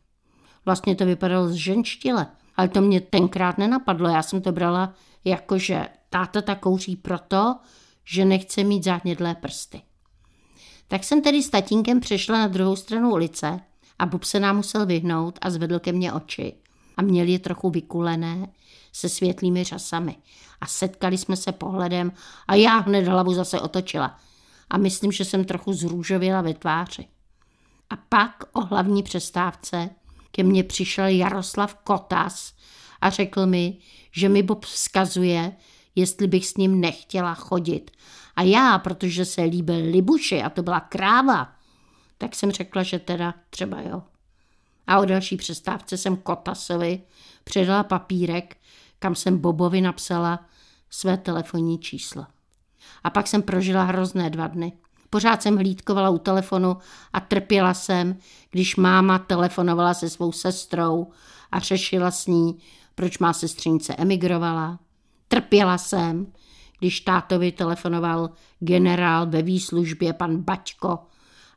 Vlastně 0.66 0.96
to 0.96 1.06
vypadalo 1.06 1.50
z 1.50 1.54
ženštile, 1.54 2.28
ale 2.56 2.68
to 2.68 2.82
mě 2.82 3.02
tenkrát 3.02 3.58
nenapadlo. 3.58 4.10
Já 4.10 4.24
jsem 4.24 4.42
to 4.42 4.52
brala 4.52 4.94
jako, 5.26 5.58
že 5.58 5.88
táta 6.10 6.42
tak 6.42 6.60
kouří 6.60 6.96
proto, 6.96 7.56
že 8.06 8.26
nechce 8.26 8.64
mít 8.64 8.84
záhnědlé 8.84 9.36
prsty. 9.36 9.82
Tak 10.88 11.04
jsem 11.04 11.22
tedy 11.22 11.44
s 11.44 11.50
tatínkem 11.50 12.00
přešla 12.00 12.38
na 12.38 12.48
druhou 12.48 12.76
stranu 12.76 13.12
ulice 13.12 13.60
a 14.00 14.06
Bub 14.06 14.24
se 14.24 14.40
nám 14.40 14.56
musel 14.56 14.86
vyhnout 14.86 15.40
a 15.42 15.50
zvedl 15.50 15.80
ke 15.80 15.92
mně 15.92 16.14
oči. 16.14 16.54
A 16.98 17.02
měl 17.02 17.28
je 17.28 17.40
trochu 17.40 17.70
vykulené, 17.70 18.48
se 18.92 19.10
světlými 19.10 19.64
řasami. 19.64 20.16
A 20.62 20.68
setkali 20.68 21.18
jsme 21.18 21.36
se 21.36 21.52
pohledem 21.52 22.12
a 22.48 22.56
já 22.56 22.78
hned 22.78 23.08
hlavu 23.08 23.34
zase 23.34 23.60
otočila. 23.62 24.20
A 24.70 24.78
myslím, 24.78 25.12
že 25.12 25.26
jsem 25.26 25.46
trochu 25.46 25.74
zrůžověla 25.74 26.42
ve 26.42 26.54
tváři. 26.54 27.08
A 27.90 27.96
pak 27.96 28.44
o 28.54 28.62
hlavní 28.62 29.04
přestávce 29.04 29.90
ke 30.32 30.44
mně 30.44 30.64
přišel 30.64 31.06
Jaroslav 31.06 31.76
Kotas 31.84 32.54
a 33.02 33.10
řekl 33.10 33.46
mi, 33.46 33.78
že 34.12 34.30
mi 34.30 34.44
Bob 34.44 34.66
vzkazuje, 34.66 35.56
jestli 35.98 36.28
bych 36.28 36.48
s 36.48 36.58
ním 36.58 36.82
nechtěla 36.82 37.34
chodit. 37.34 37.92
A 38.36 38.42
já, 38.42 38.80
protože 38.80 39.26
se 39.26 39.42
líbil 39.42 39.92
Libuši 39.92 40.44
a 40.44 40.50
to 40.50 40.64
byla 40.64 40.80
kráva, 40.80 41.52
tak 42.18 42.36
jsem 42.36 42.52
řekla, 42.52 42.84
že 42.84 43.00
teda 43.00 43.34
třeba 43.50 43.82
jo. 43.82 44.04
A 44.88 45.00
o 45.00 45.06
další 45.06 45.38
přestávce 45.38 45.98
jsem 45.98 46.18
Kotasovi 46.18 47.02
předala 47.44 47.84
papírek, 47.84 48.58
kam 49.00 49.16
jsem 49.16 49.38
Bobovi 49.38 49.82
napsala 49.82 50.46
své 50.90 51.18
telefonní 51.18 51.80
číslo. 51.80 52.26
A 53.04 53.10
pak 53.10 53.28
jsem 53.28 53.42
prožila 53.42 53.84
hrozné 53.84 54.30
dva 54.30 54.48
dny. 54.48 54.74
Pořád 55.10 55.42
jsem 55.42 55.58
hlídkovala 55.58 56.10
u 56.10 56.18
telefonu 56.18 56.78
a 57.14 57.20
trpěla 57.20 57.74
jsem, 57.74 58.18
když 58.52 58.76
máma 58.76 59.20
telefonovala 59.20 59.94
se 59.94 60.10
svou 60.10 60.32
sestrou 60.32 61.08
a 61.52 61.60
řešila 61.60 62.12
s 62.12 62.28
ní, 62.28 62.60
proč 62.96 63.18
má 63.18 63.34
sestřenice 63.34 63.96
emigrovala. 63.96 64.80
Trpěla 65.28 65.78
jsem, 65.78 66.28
když 66.80 67.02
tátovi 67.02 67.52
telefonoval 67.52 68.30
generál 68.60 69.28
ve 69.28 69.42
výslužbě 69.42 70.14
pan 70.14 70.38
Baťko 70.38 71.00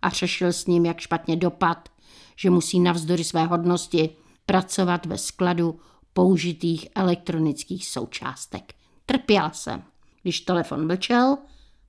a 0.03 0.09
řešil 0.09 0.53
s 0.53 0.67
ním, 0.67 0.87
jak 0.87 1.00
špatně 1.00 1.37
dopad, 1.37 1.89
že 2.37 2.50
musí 2.50 2.81
navzdory 2.81 3.25
své 3.25 3.45
hodnosti 3.45 4.11
pracovat 4.47 5.07
ve 5.07 5.19
skladu 5.19 5.81
použitých 6.12 6.89
elektronických 6.95 7.87
součástek. 7.87 8.75
Trpěla 9.07 9.50
jsem, 9.50 9.83
když 10.23 10.41
telefon 10.41 10.87
mlčel 10.87 11.37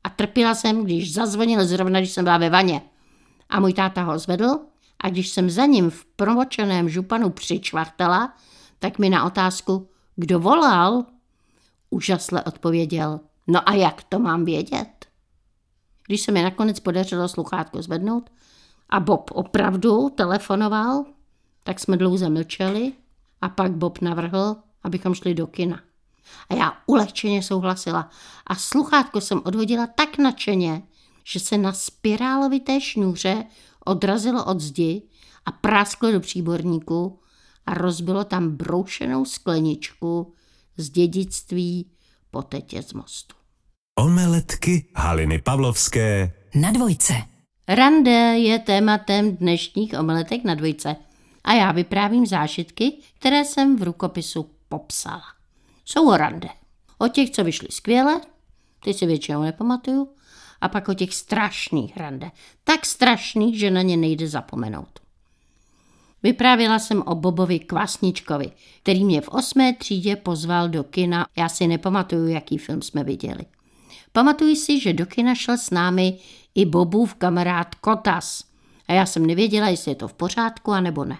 a 0.03 0.09
trpěla 0.09 0.55
jsem, 0.55 0.83
když 0.83 1.13
zazvonil 1.13 1.65
zrovna, 1.65 1.99
když 1.99 2.11
jsem 2.11 2.23
byla 2.23 2.37
ve 2.37 2.49
vaně. 2.49 2.81
A 3.49 3.59
můj 3.59 3.73
táta 3.73 4.03
ho 4.03 4.19
zvedl 4.19 4.59
a 4.99 5.09
když 5.09 5.29
jsem 5.29 5.49
za 5.49 5.65
ním 5.65 5.89
v 5.89 6.05
promočeném 6.05 6.89
županu 6.89 7.29
přičvartala, 7.29 8.33
tak 8.79 8.99
mi 8.99 9.09
na 9.09 9.25
otázku, 9.25 9.89
kdo 10.15 10.39
volal, 10.39 11.05
úžasle 11.91 12.43
odpověděl, 12.43 13.19
no 13.47 13.69
a 13.69 13.73
jak 13.73 14.03
to 14.03 14.19
mám 14.19 14.45
vědět? 14.45 15.05
Když 16.07 16.21
se 16.21 16.31
mi 16.31 16.41
nakonec 16.43 16.79
podařilo 16.79 17.27
sluchátko 17.27 17.81
zvednout 17.81 18.29
a 18.89 18.99
Bob 18.99 19.31
opravdu 19.33 20.09
telefonoval, 20.09 21.05
tak 21.63 21.79
jsme 21.79 21.97
dlouze 21.97 22.29
mlčeli 22.29 22.93
a 23.41 23.49
pak 23.49 23.71
Bob 23.71 24.01
navrhl, 24.01 24.55
abychom 24.83 25.13
šli 25.13 25.33
do 25.33 25.47
kina. 25.47 25.79
A 26.49 26.53
já 26.55 26.73
ulehčeně 26.85 27.43
souhlasila 27.43 28.09
a 28.47 28.55
sluchátko 28.55 29.21
jsem 29.21 29.41
odhodila 29.45 29.87
tak 29.87 30.17
nadšeně, 30.17 30.83
že 31.23 31.39
se 31.39 31.57
na 31.57 31.73
spirálovité 31.73 32.81
šňůře 32.81 33.45
odrazilo 33.85 34.45
od 34.45 34.59
zdi 34.59 35.01
a 35.45 35.51
prásklo 35.51 36.11
do 36.11 36.19
příborníku 36.19 37.19
a 37.65 37.73
rozbilo 37.73 38.23
tam 38.23 38.49
broušenou 38.49 39.25
skleničku 39.25 40.33
z 40.77 40.89
dědictví 40.89 41.91
po 42.31 42.41
tetě 42.41 42.83
z 42.83 42.93
mostu. 42.93 43.35
Omeletky 43.95 44.85
Haliny 44.95 45.41
Pavlovské 45.41 46.33
Na 46.55 46.71
dvojce. 46.71 47.13
Rande 47.67 48.37
je 48.37 48.59
tématem 48.59 49.37
dnešních 49.37 49.93
omeletek 49.99 50.43
na 50.43 50.55
dvojce 50.55 50.95
a 51.43 51.53
já 51.53 51.71
vyprávím 51.71 52.25
zážitky, 52.25 52.93
které 53.19 53.45
jsem 53.45 53.77
v 53.77 53.83
rukopisu 53.83 54.49
popsala. 54.69 55.23
Jsou 55.85 56.09
o 56.09 56.17
rande. 56.17 56.49
O 56.97 57.07
těch, 57.07 57.29
co 57.29 57.43
vyšly 57.43 57.67
skvěle, 57.71 58.21
ty 58.83 58.93
si 58.93 59.05
většinou 59.05 59.41
nepamatuju, 59.41 60.09
a 60.61 60.69
pak 60.69 60.89
o 60.89 60.93
těch 60.93 61.13
strašných 61.13 61.97
rande. 61.97 62.31
Tak 62.63 62.85
strašných, 62.85 63.59
že 63.59 63.71
na 63.71 63.81
ně 63.81 63.97
nejde 63.97 64.27
zapomenout. 64.27 65.00
Vyprávěla 66.23 66.79
jsem 66.79 67.03
o 67.05 67.15
Bobovi 67.15 67.59
Kvasničkovi, 67.59 68.51
který 68.83 69.05
mě 69.05 69.21
v 69.21 69.29
osmé 69.29 69.73
třídě 69.73 70.15
pozval 70.15 70.69
do 70.69 70.83
kina. 70.83 71.25
Já 71.37 71.49
si 71.49 71.67
nepamatuju, 71.67 72.27
jaký 72.27 72.57
film 72.57 72.81
jsme 72.81 73.03
viděli. 73.03 73.45
Pamatuji 74.11 74.55
si, 74.55 74.79
že 74.79 74.93
do 74.93 75.05
kina 75.05 75.35
šel 75.35 75.57
s 75.57 75.69
námi 75.69 76.19
i 76.55 76.65
Bobův 76.65 77.15
kamarád 77.15 77.75
Kotas. 77.75 78.43
A 78.87 78.93
já 78.93 79.05
jsem 79.05 79.25
nevěděla, 79.25 79.67
jestli 79.67 79.91
je 79.91 79.95
to 79.95 80.07
v 80.07 80.13
pořádku, 80.13 80.71
anebo 80.71 81.05
ne. 81.05 81.17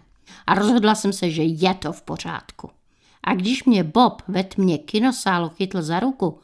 A 0.48 0.53
rozhodla 0.53 0.96
jsem 0.96 1.13
se, 1.13 1.29
že 1.29 1.43
je 1.43 1.74
to 1.74 1.93
v 1.93 2.01
pořádku. 2.01 2.70
A 3.24 3.34
když 3.34 3.63
mě 3.63 3.84
Bob 3.84 4.22
ve 4.27 4.43
tmě 4.43 4.77
kinosálu 4.77 5.50
chytl 5.50 5.81
za 5.81 6.00
ruku, 6.00 6.39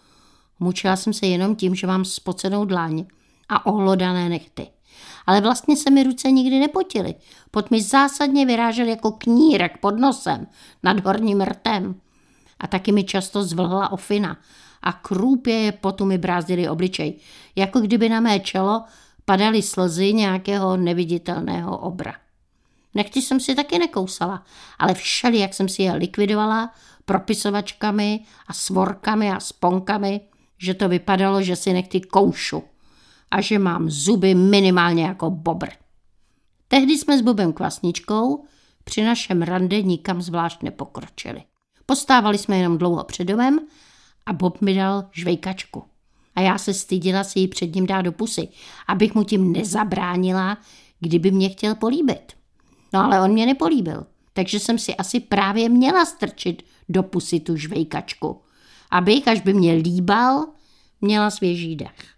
mučila 0.60 0.96
jsem 0.96 1.14
se 1.14 1.28
jenom 1.28 1.56
tím, 1.56 1.76
že 1.76 1.88
mám 1.88 2.06
spocenou 2.06 2.66
dláň 2.66 3.06
a 3.50 3.66
ohlodané 3.66 4.30
nechty. 4.30 4.68
Ale 5.28 5.42
vlastně 5.42 5.78
se 5.78 5.90
mi 5.90 6.04
ruce 6.04 6.32
nikdy 6.32 6.60
nepotily. 6.60 7.16
Pot 7.52 7.72
mi 7.72 7.82
zásadně 7.82 8.46
vyrážel 8.46 8.88
jako 8.88 9.12
knírek 9.12 9.78
pod 9.78 10.00
nosem, 10.00 10.48
nad 10.84 11.06
horním 11.06 11.42
rtem. 11.42 11.96
A 12.60 12.68
taky 12.68 12.92
mi 12.92 13.04
často 13.04 13.44
zvlhla 13.44 13.92
ofina 13.92 14.38
a 14.82 14.94
krůpě 14.94 15.54
je 15.54 15.72
potu 15.72 16.06
mi 16.06 16.18
brázdili 16.18 16.70
obličej, 16.70 17.20
jako 17.56 17.80
kdyby 17.80 18.10
na 18.10 18.20
mé 18.20 18.40
čelo 18.40 18.84
padaly 19.26 19.62
slzy 19.62 20.14
nějakého 20.14 20.78
neviditelného 20.78 21.78
obra. 21.78 22.14
Nechty 22.94 23.22
jsem 23.22 23.40
si 23.40 23.56
taky 23.56 23.80
nekousala, 23.80 24.44
ale 24.80 24.94
všeli, 24.94 25.40
jak 25.40 25.54
jsem 25.54 25.70
si 25.70 25.84
je 25.84 25.94
likvidovala 25.94 26.74
propisovačkami 27.06 28.20
a 28.48 28.54
svorkami 28.54 29.32
a 29.32 29.40
sponkami, 29.40 30.22
že 30.58 30.74
to 30.74 30.90
vypadalo, 30.90 31.42
že 31.42 31.56
si 31.56 31.74
nechty 31.74 32.02
koušu 32.02 32.64
a 33.32 33.42
že 33.42 33.60
mám 33.60 33.90
zuby 33.90 34.36
minimálně 34.36 35.04
jako 35.04 35.30
bobr. 35.30 35.68
Tehdy 36.68 36.98
jsme 36.98 37.18
s 37.18 37.22
Bobem 37.22 37.54
Kvasničkou 37.54 38.44
při 38.84 39.04
našem 39.04 39.42
rande 39.42 39.82
nikam 39.82 40.22
zvlášť 40.22 40.64
nepokročili. 40.64 41.44
Postávali 41.86 42.38
jsme 42.38 42.58
jenom 42.58 42.78
dlouho 42.78 43.04
před 43.04 43.24
domem 43.24 43.60
a 44.26 44.34
Bob 44.34 44.62
mi 44.62 44.76
dal 44.76 45.06
žvejkačku. 45.12 45.84
A 46.36 46.42
já 46.42 46.58
se 46.58 46.74
stydila 46.74 47.24
si 47.24 47.40
ji 47.40 47.48
před 47.48 47.76
ním 47.76 47.86
dát 47.86 48.02
do 48.02 48.12
pusy, 48.12 48.48
abych 48.88 49.16
mu 49.16 49.24
tím 49.24 49.52
nezabránila, 49.52 50.58
kdyby 51.00 51.32
mě 51.32 51.50
chtěl 51.50 51.76
políbit. 51.76 52.34
No 52.94 53.04
ale 53.04 53.22
on 53.22 53.32
mě 53.32 53.46
nepolíbil, 53.46 54.06
takže 54.34 54.60
jsem 54.60 54.80
si 54.80 54.96
asi 54.96 55.20
právě 55.20 55.70
měla 55.70 56.06
strčit 56.06 56.64
do 56.90 57.04
pusy 57.04 57.40
tu 57.40 57.58
žvejkačku, 57.58 58.42
abych, 58.92 59.28
až 59.28 59.42
by 59.42 59.54
mě 59.54 59.74
líbal, 59.74 60.46
měla 61.02 61.30
svěží 61.30 61.76
dech. 61.76 62.17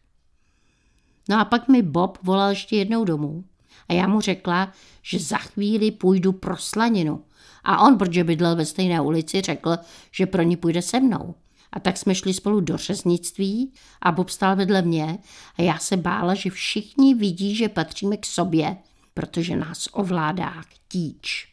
No 1.29 1.39
a 1.39 1.45
pak 1.45 1.67
mi 1.67 1.81
Bob 1.81 2.17
volal 2.23 2.49
ještě 2.49 2.75
jednou 2.75 3.05
domů 3.05 3.43
a 3.89 3.93
já 3.93 4.07
mu 4.07 4.21
řekla, 4.21 4.73
že 5.01 5.19
za 5.19 5.37
chvíli 5.37 5.91
půjdu 5.91 6.31
pro 6.31 6.57
slaninu. 6.57 7.23
A 7.63 7.87
on, 7.87 7.97
protože 7.97 8.23
bydlel 8.23 8.55
ve 8.55 8.65
stejné 8.65 9.01
ulici, 9.01 9.41
řekl, 9.41 9.77
že 10.11 10.25
pro 10.25 10.41
ní 10.41 10.57
půjde 10.57 10.81
se 10.81 10.99
mnou. 10.99 11.35
A 11.73 11.79
tak 11.79 11.97
jsme 11.97 12.15
šli 12.15 12.33
spolu 12.33 12.59
do 12.59 12.77
řeznictví 12.77 13.73
a 14.01 14.11
Bob 14.11 14.29
stál 14.29 14.55
vedle 14.55 14.81
mě 14.81 15.17
a 15.57 15.61
já 15.61 15.77
se 15.77 15.97
bála, 15.97 16.33
že 16.33 16.49
všichni 16.49 17.15
vidí, 17.15 17.55
že 17.55 17.69
patříme 17.69 18.17
k 18.17 18.25
sobě, 18.25 18.77
protože 19.13 19.55
nás 19.55 19.89
ovládá 19.91 20.49
chtíč. 20.61 21.47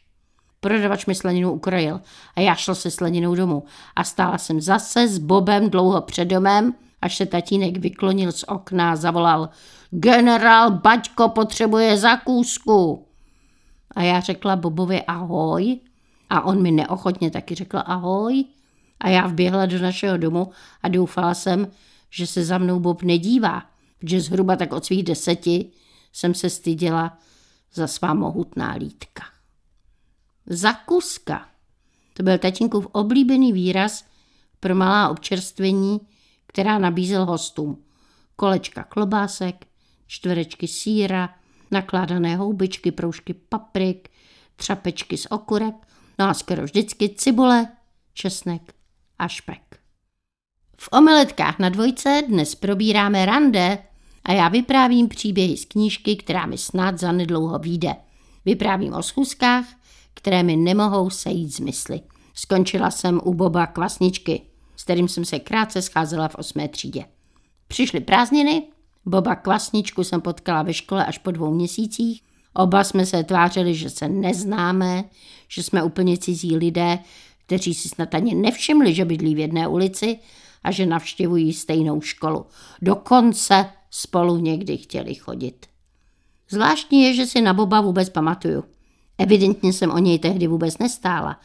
Prodavač 0.59 1.05
mi 1.05 1.15
slaninu 1.15 1.51
ukrojil 1.51 2.01
a 2.35 2.41
já 2.41 2.55
šel 2.55 2.75
se 2.75 2.91
slaninou 2.91 3.35
domů 3.35 3.63
a 3.95 4.03
stála 4.03 4.37
jsem 4.37 4.61
zase 4.61 5.07
s 5.07 5.17
Bobem 5.17 5.69
dlouho 5.69 6.01
před 6.01 6.25
domem, 6.25 6.73
až 7.01 7.17
se 7.17 7.25
tatínek 7.25 7.77
vyklonil 7.77 8.31
z 8.31 8.43
okna 8.47 8.91
a 8.91 8.95
zavolal 8.95 9.49
Generál 9.91 10.71
Baťko 10.71 11.29
potřebuje 11.29 11.97
zakůzku. 11.97 13.07
A 13.95 14.01
já 14.01 14.19
řekla 14.19 14.55
Bobovi 14.55 15.03
ahoj 15.03 15.79
a 16.29 16.41
on 16.41 16.61
mi 16.61 16.71
neochotně 16.71 17.31
taky 17.31 17.55
řekl 17.55 17.81
ahoj 17.85 18.45
a 18.99 19.09
já 19.09 19.27
vběhla 19.27 19.65
do 19.65 19.79
našeho 19.79 20.17
domu 20.17 20.51
a 20.83 20.87
doufala 20.87 21.33
jsem, 21.33 21.67
že 22.09 22.27
se 22.27 22.45
za 22.45 22.57
mnou 22.57 22.79
Bob 22.79 23.01
nedívá, 23.01 23.63
protože 23.99 24.21
zhruba 24.21 24.55
tak 24.55 24.73
od 24.73 24.85
svých 24.85 25.03
deseti 25.03 25.71
jsem 26.13 26.33
se 26.33 26.49
styděla 26.49 27.17
za 27.73 27.87
svá 27.87 28.13
mohutná 28.13 28.73
lítka. 28.73 29.23
Zakuska. 30.45 31.47
To 32.13 32.23
byl 32.23 32.37
tatínkův 32.37 32.87
oblíbený 32.91 33.53
výraz 33.53 34.05
pro 34.59 34.75
malá 34.75 35.09
občerstvení, 35.09 35.99
která 36.57 36.79
nabízel 36.79 37.25
hostům. 37.25 37.83
Kolečka 38.35 38.83
klobásek, 38.83 39.65
čtverečky 40.07 40.67
síra, 40.67 41.29
nakládané 41.71 42.35
houbičky, 42.35 42.91
proužky 42.91 43.33
paprik, 43.33 44.09
třapečky 44.55 45.17
z 45.17 45.27
okurek, 45.29 45.75
no 46.19 46.25
a 46.29 46.33
skoro 46.33 46.63
vždycky 46.63 47.09
cibule, 47.09 47.67
česnek 48.13 48.73
a 49.19 49.27
špek. 49.27 49.79
V 50.77 50.89
omeletkách 50.91 51.59
na 51.59 51.69
dvojce 51.69 52.21
dnes 52.27 52.55
probíráme 52.55 53.25
rande 53.25 53.77
a 54.23 54.33
já 54.33 54.47
vyprávím 54.47 55.07
příběhy 55.07 55.57
z 55.57 55.65
knížky, 55.65 56.15
která 56.15 56.45
mi 56.45 56.57
snad 56.57 56.99
zanedlouho 56.99 57.59
vyjde. 57.59 57.95
Vyprávím 58.45 58.93
o 58.93 59.03
schůzkách, 59.03 59.65
které 60.13 60.43
mi 60.43 60.55
nemohou 60.55 61.09
sejít 61.09 61.55
z 61.55 61.59
mysli. 61.59 62.01
Skončila 62.33 62.91
jsem 62.91 63.21
u 63.23 63.33
Boba 63.33 63.67
Kvasničky, 63.67 64.46
kterým 64.87 65.07
jsem 65.07 65.25
se 65.25 65.39
krátce 65.39 65.81
scházela 65.81 66.27
v 66.27 66.35
osmé 66.35 66.67
třídě. 66.67 67.05
Přišly 67.67 67.99
prázdniny, 67.99 68.63
Boba 69.05 69.35
Kvasničku 69.35 70.03
jsem 70.03 70.21
potkala 70.21 70.63
ve 70.63 70.73
škole 70.73 71.05
až 71.05 71.17
po 71.17 71.31
dvou 71.31 71.53
měsících. 71.53 72.23
Oba 72.53 72.83
jsme 72.83 73.05
se 73.05 73.23
tvářili, 73.23 73.75
že 73.75 73.89
se 73.89 74.07
neznáme, 74.07 75.03
že 75.47 75.63
jsme 75.63 75.83
úplně 75.83 76.17
cizí 76.17 76.55
lidé, 76.57 76.99
kteří 77.45 77.73
si 77.73 77.89
snad 77.89 78.15
ani 78.15 78.35
nevšimli, 78.35 78.93
že 78.93 79.05
bydlí 79.05 79.35
v 79.35 79.39
jedné 79.39 79.67
ulici 79.67 80.19
a 80.63 80.71
že 80.71 80.85
navštěvují 80.85 81.53
stejnou 81.53 82.01
školu. 82.01 82.45
Dokonce 82.81 83.69
spolu 83.91 84.37
někdy 84.37 84.77
chtěli 84.77 85.15
chodit. 85.15 85.65
Zvláštní 86.49 87.03
je, 87.03 87.13
že 87.13 87.25
si 87.25 87.41
na 87.41 87.53
Boba 87.53 87.81
vůbec 87.81 88.09
pamatuju. 88.09 88.63
Evidentně 89.17 89.73
jsem 89.73 89.91
o 89.91 89.97
něj 89.97 90.19
tehdy 90.19 90.47
vůbec 90.47 90.77
nestála. 90.77 91.39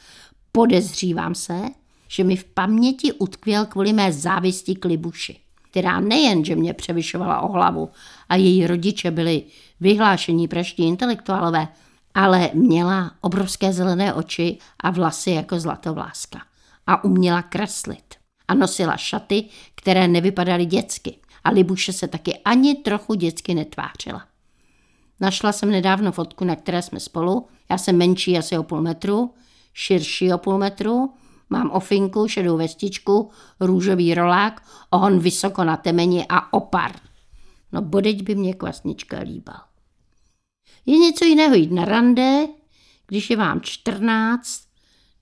Podezřívám 0.52 1.34
se, 1.34 1.60
že 2.12 2.24
mi 2.24 2.36
v 2.36 2.44
paměti 2.44 3.12
utkvěl 3.12 3.66
kvůli 3.66 3.92
mé 3.92 4.12
závisti 4.12 4.74
k 4.74 4.84
Libuši, 4.84 5.40
která 5.62 6.00
nejen, 6.00 6.44
že 6.44 6.56
mě 6.56 6.74
převyšovala 6.74 7.40
o 7.40 7.52
hlavu 7.52 7.90
a 8.28 8.36
její 8.36 8.66
rodiče 8.66 9.10
byli 9.10 9.42
vyhlášení 9.80 10.48
praští 10.48 10.84
intelektuálové, 10.84 11.68
ale 12.14 12.50
měla 12.54 13.12
obrovské 13.20 13.72
zelené 13.72 14.14
oči 14.14 14.58
a 14.80 14.90
vlasy 14.90 15.30
jako 15.30 15.60
zlatovláska 15.60 16.40
a 16.86 17.04
uměla 17.04 17.42
kreslit. 17.42 18.14
A 18.48 18.54
nosila 18.54 18.96
šaty, 18.96 19.44
které 19.74 20.08
nevypadaly 20.08 20.66
dětsky. 20.66 21.16
A 21.44 21.50
Libuše 21.50 21.92
se 21.92 22.08
taky 22.08 22.38
ani 22.44 22.74
trochu 22.74 23.14
dětsky 23.14 23.54
netvářila. 23.54 24.24
Našla 25.20 25.52
jsem 25.52 25.70
nedávno 25.70 26.12
fotku, 26.12 26.44
na 26.44 26.56
které 26.56 26.82
jsme 26.82 27.00
spolu. 27.00 27.46
Já 27.70 27.78
jsem 27.78 27.96
menší 27.96 28.38
asi 28.38 28.58
o 28.58 28.62
půl 28.62 28.80
metru, 28.80 29.34
širší 29.74 30.32
o 30.32 30.38
půl 30.38 30.58
metru, 30.58 31.14
mám 31.52 31.70
ofinku, 31.70 32.28
šedou 32.28 32.56
vestičku, 32.56 33.30
růžový 33.60 34.14
rolák, 34.14 34.62
ohon 34.90 35.18
vysoko 35.18 35.64
na 35.64 35.76
temeni 35.76 36.26
a 36.28 36.52
opar. 36.52 36.92
No 37.72 37.82
bodeď 37.82 38.22
by 38.22 38.34
mě 38.34 38.54
kvasnička 38.54 39.18
líbal. 39.18 39.60
Je 40.86 40.98
něco 40.98 41.24
jiného 41.24 41.54
jít 41.54 41.72
na 41.72 41.84
rande, 41.84 42.46
když 43.06 43.30
je 43.30 43.36
vám 43.36 43.60
14, 43.60 44.62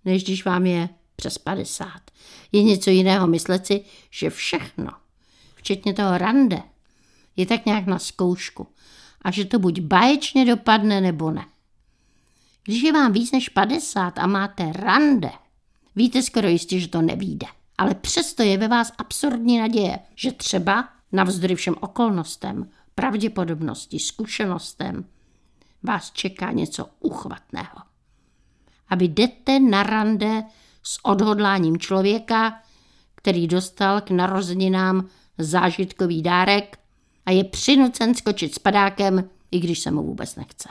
než 0.05 0.25
když 0.25 0.45
vám 0.45 0.67
je 0.67 0.89
přes 1.17 1.39
50. 1.39 1.87
Je 2.53 2.63
něco 2.63 2.91
jiného 2.91 3.27
myslet 3.27 3.67
si, 3.67 3.85
že 4.11 4.31
všechno, 4.31 4.91
včetně 5.55 5.95
toho 5.95 6.19
rande, 6.19 6.63
je 7.37 7.47
tak 7.47 7.67
nějak 7.67 7.87
na 7.87 7.99
zkoušku 7.99 8.67
a 9.23 9.31
že 9.31 9.45
to 9.45 9.59
buď 9.59 9.81
báječně 9.81 10.45
dopadne 10.45 11.01
nebo 11.01 11.31
ne. 11.31 11.45
Když 12.65 12.83
je 12.83 12.93
vám 12.93 13.13
víc 13.13 13.33
než 13.33 13.49
50 13.49 14.19
a 14.19 14.27
máte 14.27 14.73
rande, 14.73 15.31
víte 15.97 16.23
skoro 16.23 16.49
jistě, 16.49 16.81
že 16.81 16.89
to 16.89 17.03
nevíde. 17.03 17.47
Ale 17.79 17.95
přesto 17.95 18.43
je 18.43 18.59
ve 18.59 18.69
vás 18.69 18.93
absurdní 18.99 19.59
naděje, 19.59 19.99
že 20.15 20.33
třeba 20.33 20.89
navzdory 21.13 21.55
všem 21.55 21.75
okolnostem, 21.81 22.71
pravděpodobnosti, 22.95 23.99
zkušenostem, 23.99 25.05
vás 25.83 26.11
čeká 26.11 26.51
něco 26.53 26.87
uchvatného. 27.01 27.79
A 28.89 28.95
vy 28.95 29.09
jdete 29.09 29.61
na 29.61 29.83
rande 29.83 30.43
s 30.83 31.05
odhodláním 31.05 31.79
člověka, 31.79 32.63
který 33.15 33.47
dostal 33.47 34.01
k 34.01 34.11
narozeninám 34.11 35.09
zážitkový 35.39 36.23
dárek 36.23 36.79
a 37.27 37.31
je 37.31 37.45
přinucen 37.45 38.15
skočit 38.15 38.55
s 38.55 38.59
padákem, 38.59 39.31
i 39.51 39.61
když 39.61 39.79
se 39.79 39.91
mu 39.91 40.03
vůbec 40.03 40.37
nechce. 40.37 40.69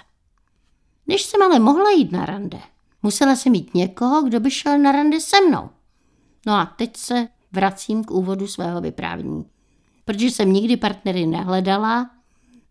Než 1.07 1.21
jsem 1.21 1.41
ale 1.41 1.59
mohla 1.59 1.91
jít 1.91 2.11
na 2.11 2.25
rande, 2.25 2.59
musela 3.03 3.35
jsem 3.35 3.51
mít 3.51 3.73
někoho, 3.73 4.21
kdo 4.21 4.39
by 4.39 4.51
šel 4.51 4.79
na 4.79 4.91
rande 4.91 5.19
se 5.19 5.41
mnou. 5.41 5.69
No 6.45 6.53
a 6.53 6.65
teď 6.65 6.97
se 6.97 7.27
vracím 7.51 8.03
k 8.03 8.11
úvodu 8.11 8.47
svého 8.47 8.81
vyprávění. 8.81 9.45
Protože 10.05 10.25
jsem 10.25 10.53
nikdy 10.53 10.77
partnery 10.77 11.25
nehledala, 11.25 12.09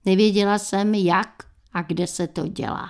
nevěděla 0.04 0.58
jsem, 0.58 0.94
jak 0.94 1.28
a 1.72 1.82
kde 1.82 2.06
se 2.06 2.26
to 2.26 2.46
dělá. 2.46 2.88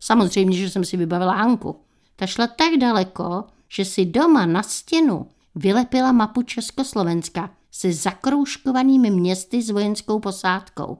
Samozřejmě, 0.00 0.56
že 0.56 0.70
jsem 0.70 0.84
si 0.84 0.96
vybavila 0.96 1.34
Hanku. 1.34 1.80
Ta 2.16 2.26
šla 2.26 2.46
tak 2.46 2.76
daleko, 2.80 3.44
že 3.68 3.84
si 3.84 4.04
doma 4.04 4.46
na 4.46 4.62
stěnu 4.62 5.26
vylepila 5.54 6.12
mapu 6.12 6.42
Československa 6.42 7.50
se 7.70 7.92
zakroužkovanými 7.92 9.10
městy 9.10 9.62
s 9.62 9.70
vojenskou 9.70 10.20
posádkou. 10.20 10.98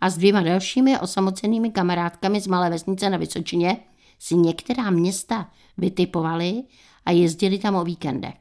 A 0.00 0.10
s 0.10 0.18
dvěma 0.18 0.42
dalšími 0.42 1.00
osamocenými 1.00 1.70
kamarádkami 1.70 2.40
z 2.40 2.46
malé 2.46 2.70
vesnice 2.70 3.10
na 3.10 3.18
Vysočině 3.18 3.76
si 4.20 4.36
některá 4.36 4.90
města 4.90 5.50
vytipovali 5.78 6.62
a 7.06 7.10
jezdili 7.10 7.58
tam 7.58 7.74
o 7.74 7.84
víkendech. 7.84 8.34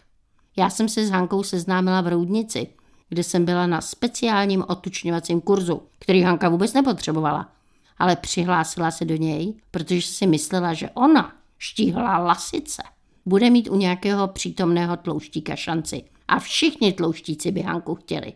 Já 0.57 0.69
jsem 0.69 0.89
se 0.89 1.05
s 1.05 1.09
Hankou 1.09 1.43
seznámila 1.43 2.01
v 2.01 2.07
Roudnici, 2.07 2.67
kde 3.09 3.23
jsem 3.23 3.45
byla 3.45 3.67
na 3.67 3.81
speciálním 3.81 4.63
otučňovacím 4.67 5.41
kurzu, 5.41 5.81
který 5.99 6.21
Hanka 6.21 6.49
vůbec 6.49 6.73
nepotřebovala 6.73 7.59
ale 7.99 8.15
přihlásila 8.15 8.91
se 8.91 9.05
do 9.05 9.15
něj, 9.15 9.53
protože 9.71 10.01
si 10.01 10.27
myslela, 10.27 10.73
že 10.73 10.89
ona, 10.89 11.33
štíhlá 11.57 12.17
lasice, 12.17 12.83
bude 13.25 13.49
mít 13.49 13.69
u 13.69 13.75
nějakého 13.75 14.27
přítomného 14.27 14.97
tlouštíka 14.97 15.55
šanci. 15.55 16.03
A 16.27 16.39
všichni 16.39 16.93
tlouštíci 16.93 17.51
by 17.51 17.61
Hanku 17.61 17.95
chtěli. 17.95 18.33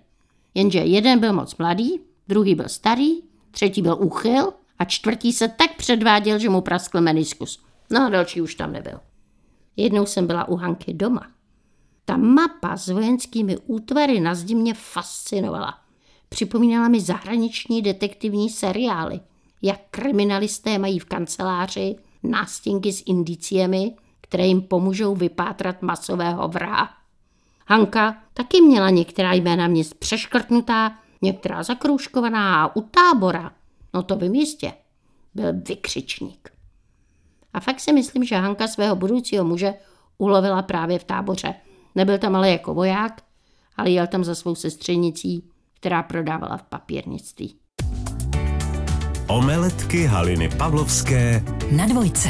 Jenže 0.53 0.79
jeden 0.79 1.19
byl 1.19 1.33
moc 1.33 1.57
mladý, 1.57 1.99
druhý 2.27 2.55
byl 2.55 2.69
starý, 2.69 3.11
třetí 3.51 3.81
byl 3.81 3.97
úchyl 3.99 4.53
a 4.83 4.85
čtvrtý 4.85 5.33
se 5.33 5.47
tak 5.47 5.75
předváděl, 5.75 6.39
že 6.39 6.49
mu 6.49 6.61
praskl 6.61 7.01
meniskus. 7.01 7.63
No 7.89 8.05
a 8.05 8.09
další 8.09 8.41
už 8.41 8.55
tam 8.55 8.73
nebyl. 8.73 8.99
Jednou 9.77 10.05
jsem 10.05 10.27
byla 10.27 10.47
u 10.47 10.55
Hanky 10.55 10.93
doma. 10.93 11.27
Ta 12.05 12.17
mapa 12.17 12.77
s 12.77 12.87
vojenskými 12.87 13.57
útvary 13.57 14.19
na 14.19 14.35
zdi 14.35 14.55
mě 14.55 14.73
fascinovala. 14.73 15.77
Připomínala 16.29 16.87
mi 16.87 17.01
zahraniční 17.01 17.81
detektivní 17.81 18.49
seriály– 18.49 19.19
jak 19.63 19.79
kriminalisté 19.91 20.77
mají 20.77 20.99
v 20.99 21.05
kanceláři 21.05 21.95
nástěnky 22.23 22.93
s 22.93 23.03
indiciemi, 23.05 23.95
které 24.21 24.47
jim 24.47 24.61
pomůžou 24.61 25.15
vypátrat 25.15 25.81
masového 25.81 26.47
vraha. 26.47 26.89
Hanka 27.67 28.17
taky 28.33 28.61
měla 28.61 28.89
některá 28.89 29.33
jména 29.33 29.67
měst 29.67 29.93
přeškrtnutá, 29.93 30.95
některá 31.21 31.63
zakroužkovaná 31.63 32.63
a 32.63 32.75
u 32.75 32.81
tábora, 32.81 33.51
no 33.93 34.03
to 34.03 34.15
vím 34.15 34.35
jistě, 34.35 34.73
byl 35.33 35.53
vykřičník. 35.67 36.49
A 37.53 37.59
fakt 37.59 37.79
si 37.79 37.93
myslím, 37.93 38.23
že 38.23 38.35
Hanka 38.35 38.67
svého 38.67 38.95
budoucího 38.95 39.45
muže 39.45 39.73
ulovila 40.17 40.61
právě 40.61 40.99
v 40.99 41.03
táboře. 41.03 41.55
Nebyl 41.95 42.17
tam 42.17 42.35
ale 42.35 42.49
jako 42.49 42.73
voják, 42.73 43.21
ale 43.77 43.89
jel 43.89 44.07
tam 44.07 44.23
za 44.23 44.35
svou 44.35 44.55
sestřenicí, 44.55 45.49
která 45.73 46.03
prodávala 46.03 46.57
v 46.57 46.63
papírnictví. 46.63 47.55
Omeletky 49.29 50.05
Haliny 50.05 50.49
Pavlovské 50.57 51.43
na 51.71 51.85
dvojce. 51.85 52.29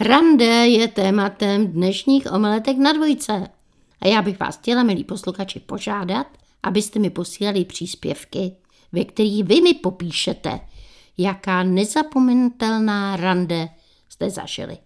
Rande 0.00 0.68
je 0.68 0.88
tématem 0.88 1.66
dnešních 1.66 2.32
omeletek 2.32 2.76
na 2.76 2.92
dvojce. 2.92 3.48
A 4.00 4.08
já 4.08 4.22
bych 4.22 4.40
vás 4.40 4.56
chtěla, 4.56 4.82
milí 4.82 5.04
posluchači, 5.04 5.60
požádat, 5.60 6.26
abyste 6.62 6.98
mi 6.98 7.10
posílali 7.10 7.64
příspěvky, 7.64 8.56
ve 8.92 9.04
kterých 9.04 9.44
vy 9.44 9.60
mi 9.60 9.74
popíšete, 9.74 10.60
jaká 11.18 11.62
nezapomenutelná 11.62 13.16
rande 13.16 13.68
jste 14.08 14.30
zažili. 14.30 14.78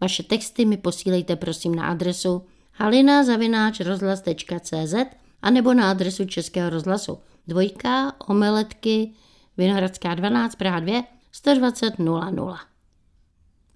Vaše 0.00 0.22
texty 0.22 0.64
mi 0.64 0.76
posílejte 0.76 1.36
prosím 1.36 1.74
na 1.74 1.86
adresu 1.86 2.42
halina.rozhlas.cz 2.72 4.94
a 5.42 5.50
nebo 5.50 5.74
na 5.74 5.90
adresu 5.90 6.24
Českého 6.24 6.70
rozhlasu 6.70 7.18
dvojka, 7.48 8.12
omeletky, 8.26 9.12
Vinohradská 9.56 10.14
12, 10.14 10.56
Praha 10.56 10.80
2, 10.80 11.04
120 11.32 11.98
00. 11.98 12.58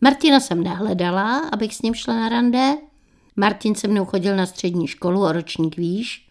Martina 0.01 0.41
jsem 0.41 0.63
nehledala, 0.63 1.39
abych 1.39 1.75
s 1.75 1.83
ním 1.83 1.95
šla 1.95 2.17
na 2.17 2.29
rande. 2.29 2.75
Martin 3.37 3.75
se 3.75 3.89
mnou 3.89 4.05
chodil 4.05 4.37
na 4.37 4.47
střední 4.47 4.87
školu 4.87 5.23
o 5.23 5.33
ročník 5.33 5.77
výš 5.77 6.26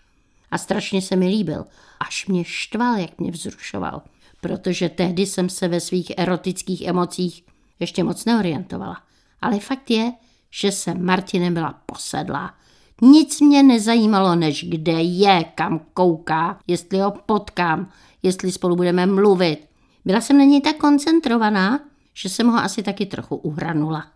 a 0.51 0.57
strašně 0.57 1.01
se 1.01 1.15
mi 1.15 1.27
líbil. 1.27 1.65
Až 1.99 2.27
mě 2.27 2.43
štval, 2.43 2.97
jak 2.97 3.19
mě 3.19 3.31
vzrušoval, 3.31 4.01
protože 4.41 4.89
tehdy 4.89 5.25
jsem 5.25 5.49
se 5.49 5.67
ve 5.67 5.79
svých 5.79 6.11
erotických 6.17 6.81
emocích 6.81 7.43
ještě 7.79 8.03
moc 8.03 8.25
neorientovala. 8.25 8.97
Ale 9.41 9.59
fakt 9.59 9.91
je, 9.91 10.11
že 10.51 10.71
jsem 10.71 11.05
Martinem 11.05 11.53
byla 11.53 11.81
posedlá 11.85 12.53
nic 13.01 13.41
mě 13.41 13.63
nezajímalo, 13.63 14.35
než 14.35 14.65
kde 14.69 15.01
je, 15.01 15.43
kam 15.55 15.79
kouká, 15.93 16.59
jestli 16.67 16.99
ho 16.99 17.11
potkám, 17.25 17.89
jestli 18.23 18.51
spolu 18.51 18.75
budeme 18.75 19.05
mluvit. 19.05 19.57
Byla 20.05 20.21
jsem 20.21 20.37
na 20.37 20.43
něj 20.43 20.61
tak 20.61 20.77
koncentrovaná, 20.77 21.79
že 22.13 22.29
jsem 22.29 22.47
ho 22.47 22.57
asi 22.57 22.83
taky 22.83 23.05
trochu 23.05 23.35
uhranula. 23.35 24.07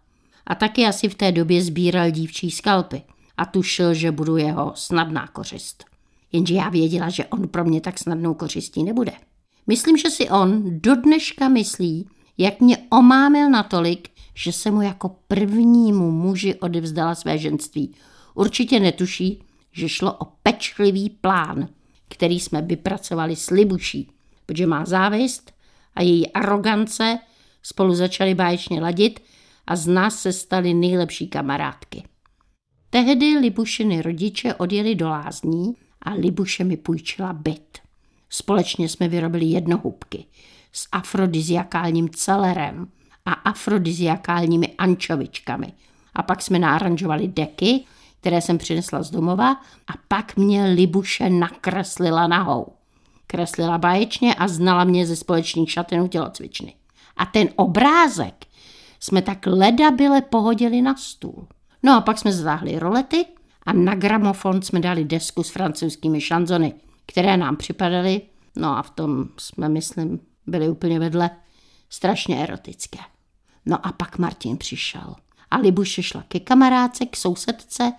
A 0.47 0.55
taky 0.55 0.85
asi 0.85 1.09
v 1.09 1.15
té 1.15 1.31
době 1.31 1.63
sbíral 1.63 2.11
dívčí 2.11 2.51
skalpy 2.51 3.01
a 3.37 3.45
tušil, 3.45 3.93
že 3.93 4.11
budu 4.11 4.37
jeho 4.37 4.71
snadná 4.75 5.27
kořist. 5.27 5.85
Jenže 6.31 6.53
já 6.53 6.69
věděla, 6.69 7.09
že 7.09 7.25
on 7.25 7.47
pro 7.47 7.65
mě 7.65 7.81
tak 7.81 7.99
snadnou 7.99 8.33
kořistí 8.33 8.83
nebude. 8.83 9.11
Myslím, 9.67 9.97
že 9.97 10.09
si 10.09 10.29
on 10.29 10.63
do 10.79 10.95
dneška 10.95 11.49
myslí, 11.49 12.09
jak 12.37 12.61
mě 12.61 12.77
omámil 12.89 13.49
natolik, 13.49 14.09
že 14.35 14.51
se 14.51 14.71
mu 14.71 14.81
jako 14.81 15.15
prvnímu 15.27 16.11
muži 16.11 16.55
odevzdala 16.55 17.15
své 17.15 17.37
ženství– 17.37 17.95
Určitě 18.39 18.79
netuší, 18.79 19.43
že 19.71 19.89
šlo 19.89 20.13
o 20.13 20.25
pečlivý 20.43 21.09
plán, 21.09 21.67
který 22.09 22.39
jsme 22.39 22.61
vypracovali 22.61 23.35
s 23.35 23.49
Libuší, 23.49 24.11
protože 24.45 24.67
má 24.67 24.85
závist 24.85 25.51
a 25.95 26.01
její 26.01 26.31
arogance 26.31 27.19
spolu 27.61 27.95
začaly 27.95 28.35
báječně 28.35 28.81
ladit 28.81 29.19
a 29.67 29.75
z 29.75 29.87
nás 29.87 30.21
se 30.21 30.33
staly 30.33 30.73
nejlepší 30.73 31.27
kamarádky. 31.27 32.03
Tehdy 32.89 33.37
Libušiny 33.37 34.01
rodiče 34.01 34.53
odjeli 34.53 34.95
do 34.95 35.09
lázní 35.09 35.73
a 36.09 36.13
Libuše 36.13 36.63
mi 36.63 36.77
půjčila 36.77 37.33
byt. 37.33 37.79
Společně 38.29 38.89
jsme 38.89 39.07
vyrobili 39.07 39.45
jednohubky 39.45 40.25
s 40.71 40.87
afrodiziakálním 40.91 42.09
celerem 42.09 42.87
a 43.25 43.31
afrodiziakálními 43.31 44.67
ančovičkami. 44.77 45.73
A 46.13 46.23
pak 46.23 46.41
jsme 46.41 46.59
náranžovali 46.59 47.27
deky, 47.27 47.83
které 48.21 48.41
jsem 48.41 48.57
přinesla 48.57 49.03
z 49.03 49.11
domova 49.11 49.51
a 49.87 49.93
pak 50.07 50.37
mě 50.37 50.65
Libuše 50.65 51.29
nakreslila 51.29 52.27
nahou. 52.27 52.67
Kreslila 53.27 53.77
báječně 53.77 54.35
a 54.35 54.47
znala 54.47 54.83
mě 54.83 55.05
ze 55.05 55.15
společných 55.15 55.71
šatenů 55.71 56.07
tělocvičny. 56.07 56.73
A 57.17 57.25
ten 57.25 57.49
obrázek 57.55 58.45
jsme 58.99 59.21
tak 59.21 59.45
ledabile 59.45 60.21
pohodili 60.21 60.81
na 60.81 60.95
stůl. 60.95 61.47
No 61.83 61.97
a 61.97 62.01
pak 62.01 62.19
jsme 62.19 62.33
zatáhli 62.33 62.79
rolety 62.79 63.25
a 63.69 63.73
na 63.73 63.95
gramofon 63.95 64.61
jsme 64.61 64.79
dali 64.79 65.05
desku 65.05 65.43
s 65.43 65.49
francouzskými 65.49 66.21
šanzony, 66.21 66.73
které 67.05 67.37
nám 67.37 67.55
připadaly, 67.55 68.21
no 68.55 68.77
a 68.77 68.81
v 68.81 68.89
tom 68.89 69.29
jsme, 69.37 69.69
myslím, 69.69 70.19
byli 70.47 70.69
úplně 70.69 70.99
vedle, 70.99 71.29
strašně 71.89 72.43
erotické. 72.43 72.99
No 73.65 73.87
a 73.87 73.91
pak 73.91 74.17
Martin 74.17 74.57
přišel. 74.57 75.15
A 75.51 75.57
Libuše 75.57 76.03
šla 76.03 76.23
ke 76.27 76.39
kamarádce, 76.39 77.05
k 77.05 77.15
sousedce 77.15 77.93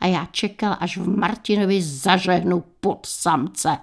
a 0.00 0.06
já 0.06 0.28
čekal, 0.32 0.76
až 0.80 0.96
v 0.96 1.08
Martinovi 1.16 1.82
zažehnu 1.82 2.64
pod 2.80 3.06
samce. 3.06 3.78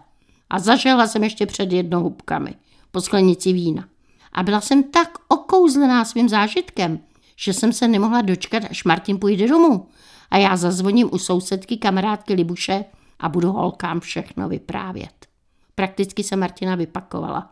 A 0.50 0.60
zažehla 0.60 1.08
jsem 1.08 1.24
ještě 1.24 1.46
před 1.46 1.72
jednou 1.72 2.04
hubkami, 2.04 2.56
po 2.92 3.02
sklenici 3.02 3.54
vína. 3.54 3.86
A 4.34 4.44
byla 4.44 4.62
jsem 4.62 4.84
tak 4.84 5.18
okouzlená 5.28 6.06
svým 6.06 6.30
zážitkem, 6.30 7.00
že 7.36 7.54
jsem 7.54 7.74
se 7.74 7.88
nemohla 7.88 8.22
dočkat, 8.22 8.64
až 8.70 8.84
Martin 8.84 9.20
půjde 9.20 9.48
domů. 9.48 9.88
A 10.32 10.38
já 10.38 10.58
zazvoním 10.58 11.10
u 11.12 11.18
sousedky 11.18 11.78
kamarádky 11.78 12.34
Libuše 12.34 12.86
a 13.20 13.30
budu 13.30 13.52
holkám 13.52 14.00
všechno 14.00 14.50
vyprávět. 14.50 15.28
Prakticky 15.76 16.24
se 16.24 16.36
Martina 16.36 16.76
vypakovala. 16.76 17.52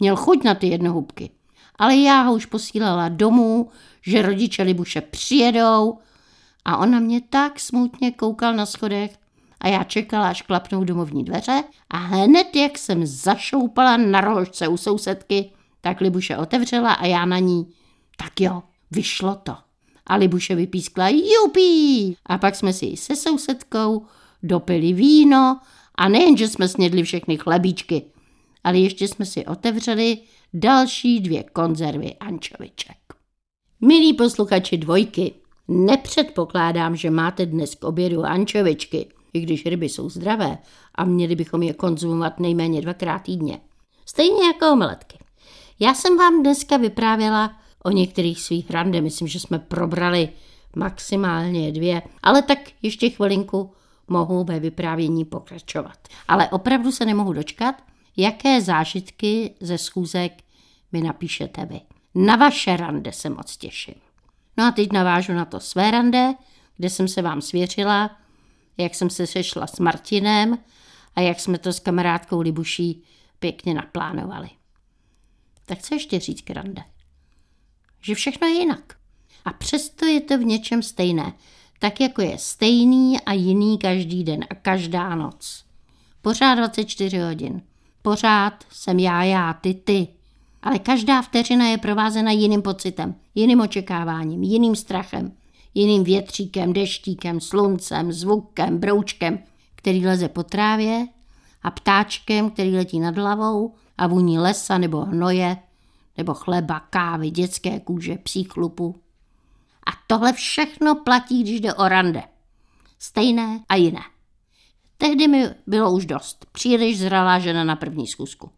Měl 0.00 0.16
chuť 0.16 0.44
na 0.44 0.54
ty 0.54 0.66
jednohubky. 0.66 1.30
Ale 1.78 1.96
já 1.96 2.22
ho 2.22 2.34
už 2.34 2.46
posílala 2.46 3.08
domů, 3.08 3.68
že 4.02 4.22
rodiče 4.22 4.62
Libuše 4.62 5.00
přijedou 5.00 5.98
a 6.64 6.76
on 6.76 6.90
na 6.90 7.00
mě 7.00 7.20
tak 7.20 7.60
smutně 7.60 8.10
koukal 8.10 8.54
na 8.54 8.66
schodech 8.66 9.18
a 9.60 9.68
já 9.68 9.84
čekala, 9.84 10.28
až 10.28 10.42
klapnou 10.42 10.84
domovní 10.84 11.24
dveře 11.24 11.64
a 11.90 11.96
hned, 11.96 12.56
jak 12.56 12.78
jsem 12.78 13.06
zašoupala 13.06 13.96
na 13.96 14.20
rožce 14.20 14.68
u 14.68 14.76
sousedky, 14.76 15.50
tak 15.80 16.00
Libuše 16.00 16.36
otevřela 16.36 16.92
a 16.92 17.06
já 17.06 17.24
na 17.24 17.38
ní. 17.38 17.66
Tak 18.16 18.40
jo, 18.40 18.62
vyšlo 18.90 19.34
to. 19.34 19.63
A 20.06 20.16
Libuše 20.16 20.54
vypískla 20.54 21.08
jupí. 21.08 22.16
A 22.26 22.38
pak 22.38 22.54
jsme 22.54 22.72
si 22.72 22.96
se 22.96 23.16
sousedkou 23.16 24.06
dopili 24.42 24.92
víno 24.92 25.60
a 25.94 26.08
nejen, 26.08 26.36
že 26.36 26.48
jsme 26.48 26.68
snědli 26.68 27.02
všechny 27.02 27.36
chlebíčky, 27.36 28.02
ale 28.64 28.78
ještě 28.78 29.08
jsme 29.08 29.26
si 29.26 29.46
otevřeli 29.46 30.18
další 30.54 31.20
dvě 31.20 31.42
konzervy 31.42 32.14
ančoviček. 32.14 32.96
Milí 33.80 34.12
posluchači 34.12 34.76
dvojky, 34.76 35.34
nepředpokládám, 35.68 36.96
že 36.96 37.10
máte 37.10 37.46
dnes 37.46 37.74
k 37.74 37.84
obědu 37.84 38.24
ančovičky, 38.24 39.08
i 39.32 39.40
když 39.40 39.66
ryby 39.66 39.88
jsou 39.88 40.10
zdravé 40.10 40.58
a 40.94 41.04
měli 41.04 41.34
bychom 41.36 41.62
je 41.62 41.74
konzumovat 41.74 42.40
nejméně 42.40 42.80
dvakrát 42.80 43.18
týdně. 43.18 43.60
Stejně 44.06 44.46
jako 44.46 44.72
omeletky. 44.72 45.18
Já 45.80 45.94
jsem 45.94 46.16
vám 46.16 46.42
dneska 46.42 46.76
vyprávěla 46.76 47.56
o 47.86 47.90
některých 47.90 48.40
svých 48.40 48.70
rande, 48.70 49.00
myslím, 49.00 49.28
že 49.28 49.40
jsme 49.40 49.58
probrali 49.58 50.28
maximálně 50.76 51.72
dvě, 51.72 52.02
ale 52.22 52.42
tak 52.42 52.58
ještě 52.82 53.10
chvilinku 53.10 53.72
mohu 54.08 54.44
ve 54.44 54.60
vyprávění 54.60 55.24
pokračovat. 55.24 56.08
Ale 56.28 56.48
opravdu 56.48 56.92
se 56.92 57.04
nemohu 57.04 57.32
dočkat, 57.32 57.82
jaké 58.16 58.60
zážitky 58.60 59.54
ze 59.60 59.78
schůzek 59.78 60.32
mi 60.92 61.00
napíšete 61.00 61.66
vy. 61.66 61.80
Na 62.14 62.36
vaše 62.36 62.76
rande 62.76 63.12
se 63.12 63.30
moc 63.30 63.56
těším. 63.56 63.94
No 64.56 64.64
a 64.64 64.70
teď 64.70 64.92
navážu 64.92 65.32
na 65.32 65.44
to 65.44 65.60
své 65.60 65.90
rande, 65.90 66.34
kde 66.76 66.90
jsem 66.90 67.08
se 67.08 67.22
vám 67.22 67.42
svěřila, 67.42 68.10
jak 68.76 68.94
jsem 68.94 69.10
se 69.10 69.26
sešla 69.26 69.66
s 69.66 69.78
Martinem 69.78 70.58
a 71.16 71.20
jak 71.20 71.40
jsme 71.40 71.58
to 71.58 71.72
s 71.72 71.80
kamarádkou 71.80 72.40
Libuší 72.40 73.02
pěkně 73.38 73.74
naplánovali. 73.74 74.48
Tak 75.66 75.82
co 75.82 75.94
ještě 75.94 76.20
říct 76.20 76.40
k 76.40 76.50
rande? 76.50 76.82
Že 78.04 78.14
všechno 78.14 78.46
je 78.46 78.54
jinak. 78.54 78.94
A 79.44 79.52
přesto 79.52 80.06
je 80.06 80.20
to 80.20 80.38
v 80.38 80.44
něčem 80.44 80.82
stejné. 80.82 81.32
Tak 81.78 82.00
jako 82.00 82.22
je 82.22 82.38
stejný 82.38 83.20
a 83.20 83.32
jiný 83.32 83.78
každý 83.78 84.24
den 84.24 84.44
a 84.50 84.54
každá 84.54 85.14
noc. 85.14 85.64
Pořád 86.22 86.54
24 86.54 87.18
hodin. 87.18 87.62
Pořád 88.02 88.64
jsem 88.72 88.98
já, 88.98 89.22
já, 89.22 89.52
ty, 89.52 89.74
ty. 89.74 90.08
Ale 90.62 90.78
každá 90.78 91.22
vteřina 91.22 91.66
je 91.66 91.78
provázena 91.78 92.30
jiným 92.30 92.62
pocitem, 92.62 93.14
jiným 93.34 93.60
očekáváním, 93.60 94.42
jiným 94.42 94.76
strachem, 94.76 95.32
jiným 95.74 96.04
větříkem, 96.04 96.72
deštíkem, 96.72 97.40
sluncem, 97.40 98.12
zvukem, 98.12 98.78
broučkem, 98.78 99.38
který 99.74 100.06
leze 100.06 100.28
po 100.28 100.42
trávě 100.42 101.06
a 101.62 101.70
ptáčkem, 101.70 102.50
který 102.50 102.76
letí 102.76 103.00
nad 103.00 103.16
hlavou 103.16 103.74
a 103.98 104.06
vůní 104.06 104.38
lesa 104.38 104.78
nebo 104.78 105.00
hnoje, 105.00 105.56
nebo 106.16 106.34
chleba, 106.34 106.80
kávy, 106.80 107.30
dětské 107.30 107.80
kůže, 107.80 108.18
psí 108.18 108.44
chlupu. 108.44 109.02
A 109.86 109.90
tohle 110.06 110.32
všechno 110.32 110.94
platí, 110.94 111.42
když 111.42 111.60
jde 111.60 111.74
o 111.74 111.88
rande. 111.88 112.22
Stejné 112.98 113.60
a 113.68 113.74
jiné. 113.74 114.00
Tehdy 114.98 115.28
mi 115.28 115.50
bylo 115.66 115.92
už 115.92 116.06
dost. 116.06 116.46
Příliš 116.52 116.98
zralá 116.98 117.38
žena 117.38 117.64
na 117.64 117.76
první 117.76 118.06
zkusku. 118.06 118.50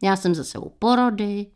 Měla 0.00 0.16
jsem 0.16 0.34
za 0.34 0.44
sebou 0.44 0.72
porody, 0.78 1.46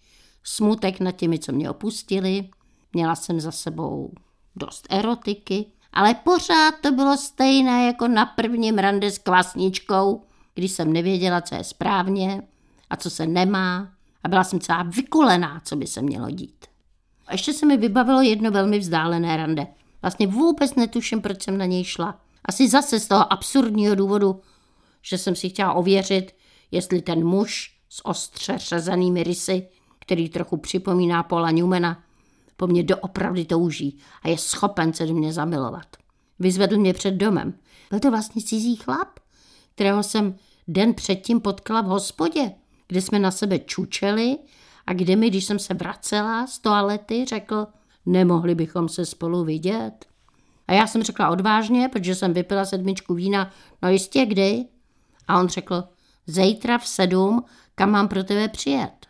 smutek 0.44 1.00
nad 1.00 1.12
těmi, 1.12 1.38
co 1.38 1.52
mě 1.52 1.70
opustili. 1.70 2.48
Měla 2.92 3.14
jsem 3.14 3.40
za 3.40 3.52
sebou 3.52 4.12
dost 4.56 4.86
erotiky, 4.90 5.66
ale 5.92 6.14
pořád 6.14 6.74
to 6.80 6.92
bylo 6.92 7.16
stejné 7.16 7.86
jako 7.86 8.08
na 8.08 8.26
prvním 8.26 8.78
rande 8.78 9.10
s 9.10 9.18
kvasničkou, 9.18 10.22
když 10.54 10.72
jsem 10.72 10.92
nevěděla, 10.92 11.40
co 11.40 11.54
je 11.54 11.64
správně 11.64 12.42
a 12.90 12.96
co 12.96 13.10
se 13.10 13.26
nemá 13.26 13.95
a 14.26 14.28
byla 14.28 14.44
jsem 14.44 14.60
celá 14.60 14.82
vykulená, 14.82 15.60
co 15.64 15.76
by 15.76 15.86
se 15.86 16.02
mělo 16.02 16.30
dít. 16.30 16.66
A 17.26 17.32
ještě 17.32 17.52
se 17.52 17.66
mi 17.66 17.76
vybavilo 17.76 18.22
jedno 18.22 18.50
velmi 18.50 18.78
vzdálené 18.78 19.36
rande. 19.36 19.66
Vlastně 20.02 20.26
vůbec 20.26 20.74
netuším, 20.74 21.22
proč 21.22 21.42
jsem 21.42 21.58
na 21.58 21.64
něj 21.64 21.84
šla. 21.84 22.20
Asi 22.44 22.68
zase 22.68 23.00
z 23.00 23.08
toho 23.08 23.32
absurdního 23.32 23.94
důvodu, 23.94 24.40
že 25.02 25.18
jsem 25.18 25.36
si 25.36 25.48
chtěla 25.48 25.72
ověřit, 25.72 26.34
jestli 26.70 27.02
ten 27.02 27.26
muž 27.26 27.76
s 27.88 28.06
ostře 28.06 28.58
řezanými 28.58 29.22
rysy, 29.22 29.68
který 29.98 30.28
trochu 30.28 30.56
připomíná 30.56 31.22
Paula 31.22 31.50
Newmana, 31.50 32.02
po 32.56 32.66
mně 32.66 32.82
doopravdy 32.82 33.44
touží 33.44 33.98
a 34.22 34.28
je 34.28 34.38
schopen 34.38 34.92
se 34.92 35.06
do 35.06 35.14
mě 35.14 35.32
zamilovat. 35.32 35.86
Vyzvedl 36.38 36.76
mě 36.76 36.94
před 36.94 37.14
domem. 37.14 37.54
Byl 37.90 38.00
to 38.00 38.10
vlastně 38.10 38.42
cizí 38.42 38.76
chlap, 38.76 39.08
kterého 39.74 40.02
jsem 40.02 40.36
den 40.68 40.94
předtím 40.94 41.40
potkala 41.40 41.80
v 41.80 41.86
hospodě, 41.86 42.52
kde 42.88 43.02
jsme 43.02 43.18
na 43.18 43.30
sebe 43.30 43.58
čučeli 43.58 44.38
a 44.86 44.92
kde 44.92 45.16
mi, 45.16 45.30
když 45.30 45.44
jsem 45.44 45.58
se 45.58 45.74
vracela 45.74 46.46
z 46.46 46.58
toalety, 46.58 47.24
řekl, 47.24 47.66
nemohli 48.06 48.54
bychom 48.54 48.88
se 48.88 49.06
spolu 49.06 49.44
vidět. 49.44 50.06
A 50.68 50.72
já 50.72 50.86
jsem 50.86 51.02
řekla 51.02 51.30
odvážně, 51.30 51.88
protože 51.88 52.14
jsem 52.14 52.32
vypila 52.32 52.64
sedmičku 52.64 53.14
vína, 53.14 53.50
no 53.82 53.88
jistě 53.88 54.26
kdy. 54.26 54.64
A 55.28 55.40
on 55.40 55.48
řekl, 55.48 55.84
zítra 56.26 56.78
v 56.78 56.86
sedm, 56.86 57.44
kam 57.74 57.90
mám 57.90 58.08
pro 58.08 58.24
tebe 58.24 58.48
přijet. 58.48 59.06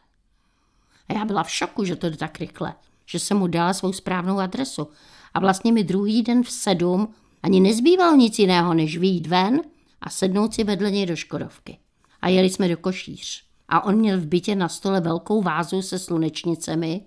A 1.09 1.15
já 1.15 1.25
byla 1.25 1.43
v 1.43 1.51
šoku, 1.51 1.85
že 1.85 1.97
to 1.97 2.11
jde 2.11 2.17
tak 2.17 2.39
rychle, 2.39 2.75
že 3.07 3.19
jsem 3.19 3.37
mu 3.37 3.47
dala 3.47 3.75
svou 3.75 3.93
správnou 3.93 4.39
adresu. 4.39 4.89
A 5.35 5.41
vlastně 5.41 5.73
mi 5.73 5.85
druhý 5.85 6.23
den 6.23 6.43
v 6.43 6.51
sedm 6.51 7.15
ani 7.43 7.61
nezbývalo 7.61 8.17
nic 8.17 8.39
jiného, 8.39 8.75
než 8.75 8.99
vyjít 8.99 9.27
ven 9.27 9.61
a 10.01 10.11
sednout 10.11 10.55
si 10.55 10.65
vedle 10.65 10.91
něj 10.91 11.07
do 11.07 11.17
Škodovky. 11.17 11.79
A 12.21 12.29
jeli 12.29 12.51
jsme 12.51 12.69
do 12.69 12.77
Košíř. 12.77 13.46
A 13.69 13.85
on 13.85 13.97
měl 13.97 14.21
v 14.21 14.27
bytě 14.27 14.55
na 14.55 14.69
stole 14.69 15.01
velkou 15.01 15.43
vázu 15.43 15.83
se 15.83 15.99
slunečnicemi 15.99 17.01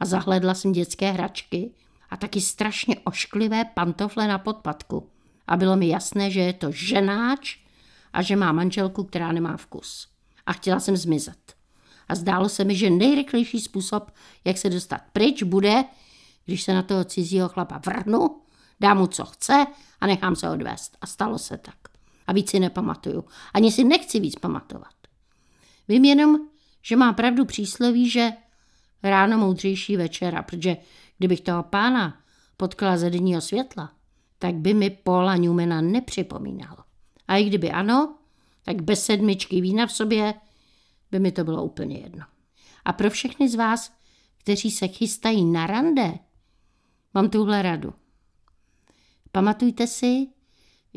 a 0.00 0.04
zahledla 0.04 0.54
jsem 0.54 0.72
dětské 0.72 1.10
hračky 1.10 1.70
a 2.10 2.16
taky 2.16 2.40
strašně 2.40 2.96
ošklivé 3.04 3.64
pantofle 3.64 4.28
na 4.28 4.38
podpadku. 4.38 5.08
A 5.46 5.56
bylo 5.56 5.76
mi 5.76 5.88
jasné, 5.88 6.30
že 6.30 6.40
je 6.40 6.52
to 6.52 6.72
ženáč 6.72 7.58
a 8.12 8.22
že 8.22 8.36
má 8.36 8.52
manželku, 8.52 9.04
která 9.04 9.32
nemá 9.32 9.56
vkus. 9.56 10.08
A 10.46 10.52
chtěla 10.52 10.80
jsem 10.80 10.96
zmizet. 10.96 11.54
A 12.08 12.14
zdálo 12.14 12.48
se 12.48 12.64
mi, 12.64 12.76
že 12.76 12.90
nejrychlejší 12.90 13.60
způsob, 13.60 14.10
jak 14.44 14.58
se 14.58 14.70
dostat 14.70 15.00
pryč, 15.12 15.42
bude, 15.42 15.84
když 16.44 16.62
se 16.62 16.74
na 16.74 16.82
toho 16.82 17.04
cizího 17.04 17.48
chlapa 17.48 17.80
vrhnu, 17.86 18.40
dám 18.80 18.98
mu, 18.98 19.06
co 19.06 19.24
chce 19.24 19.66
a 20.00 20.06
nechám 20.06 20.36
se 20.36 20.50
odvést. 20.50 20.96
A 21.00 21.06
stalo 21.06 21.38
se 21.38 21.58
tak. 21.58 21.76
A 22.26 22.32
víc 22.32 22.50
si 22.50 22.60
nepamatuju. 22.60 23.24
Ani 23.54 23.72
si 23.72 23.84
nechci 23.84 24.20
víc 24.20 24.34
pamatovat. 24.34 25.01
Vím 25.92 26.04
jenom, 26.04 26.40
že 26.82 26.96
má 26.96 27.12
pravdu 27.12 27.44
přísloví, 27.44 28.10
že 28.10 28.32
ráno 29.02 29.38
moudřejší 29.38 29.96
večera, 29.96 30.42
protože 30.42 30.76
kdybych 31.18 31.40
toho 31.40 31.62
pána 31.62 32.20
potkala 32.56 32.96
ze 32.96 33.10
denního 33.10 33.40
světla, 33.40 33.92
tak 34.38 34.54
by 34.54 34.74
mi 34.74 34.90
Paula 34.90 35.36
Newmana 35.36 35.80
nepřipomínal. 35.80 36.76
A 37.28 37.36
i 37.36 37.44
kdyby 37.44 37.70
ano, 37.70 38.16
tak 38.62 38.82
bez 38.82 39.04
sedmičky 39.04 39.60
vína 39.60 39.86
v 39.86 39.92
sobě 39.92 40.34
by 41.10 41.18
mi 41.18 41.32
to 41.32 41.44
bylo 41.44 41.64
úplně 41.64 41.98
jedno. 41.98 42.24
A 42.84 42.92
pro 42.92 43.10
všechny 43.10 43.48
z 43.48 43.54
vás, 43.54 43.92
kteří 44.38 44.70
se 44.70 44.88
chystají 44.88 45.44
na 45.44 45.66
rande, 45.66 46.14
mám 47.14 47.30
tuhle 47.30 47.62
radu. 47.62 47.94
Pamatujte 49.32 49.86
si, 49.86 50.26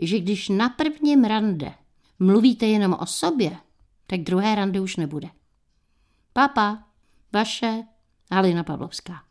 že 0.02 0.20
když 0.20 0.50
na 0.50 0.70
prvním 0.70 1.24
rande 1.24 1.74
mluvíte 2.20 2.66
jenom 2.66 2.98
o 3.00 3.06
sobě, 3.06 3.58
tak 4.08 4.22
druhé 4.22 4.56
rande 4.56 4.80
už 4.80 4.96
nebude. 4.96 5.28
Papa, 6.34 6.84
vaše 7.34 7.84
Halina 8.32 8.64
Pavlovská. 8.64 9.24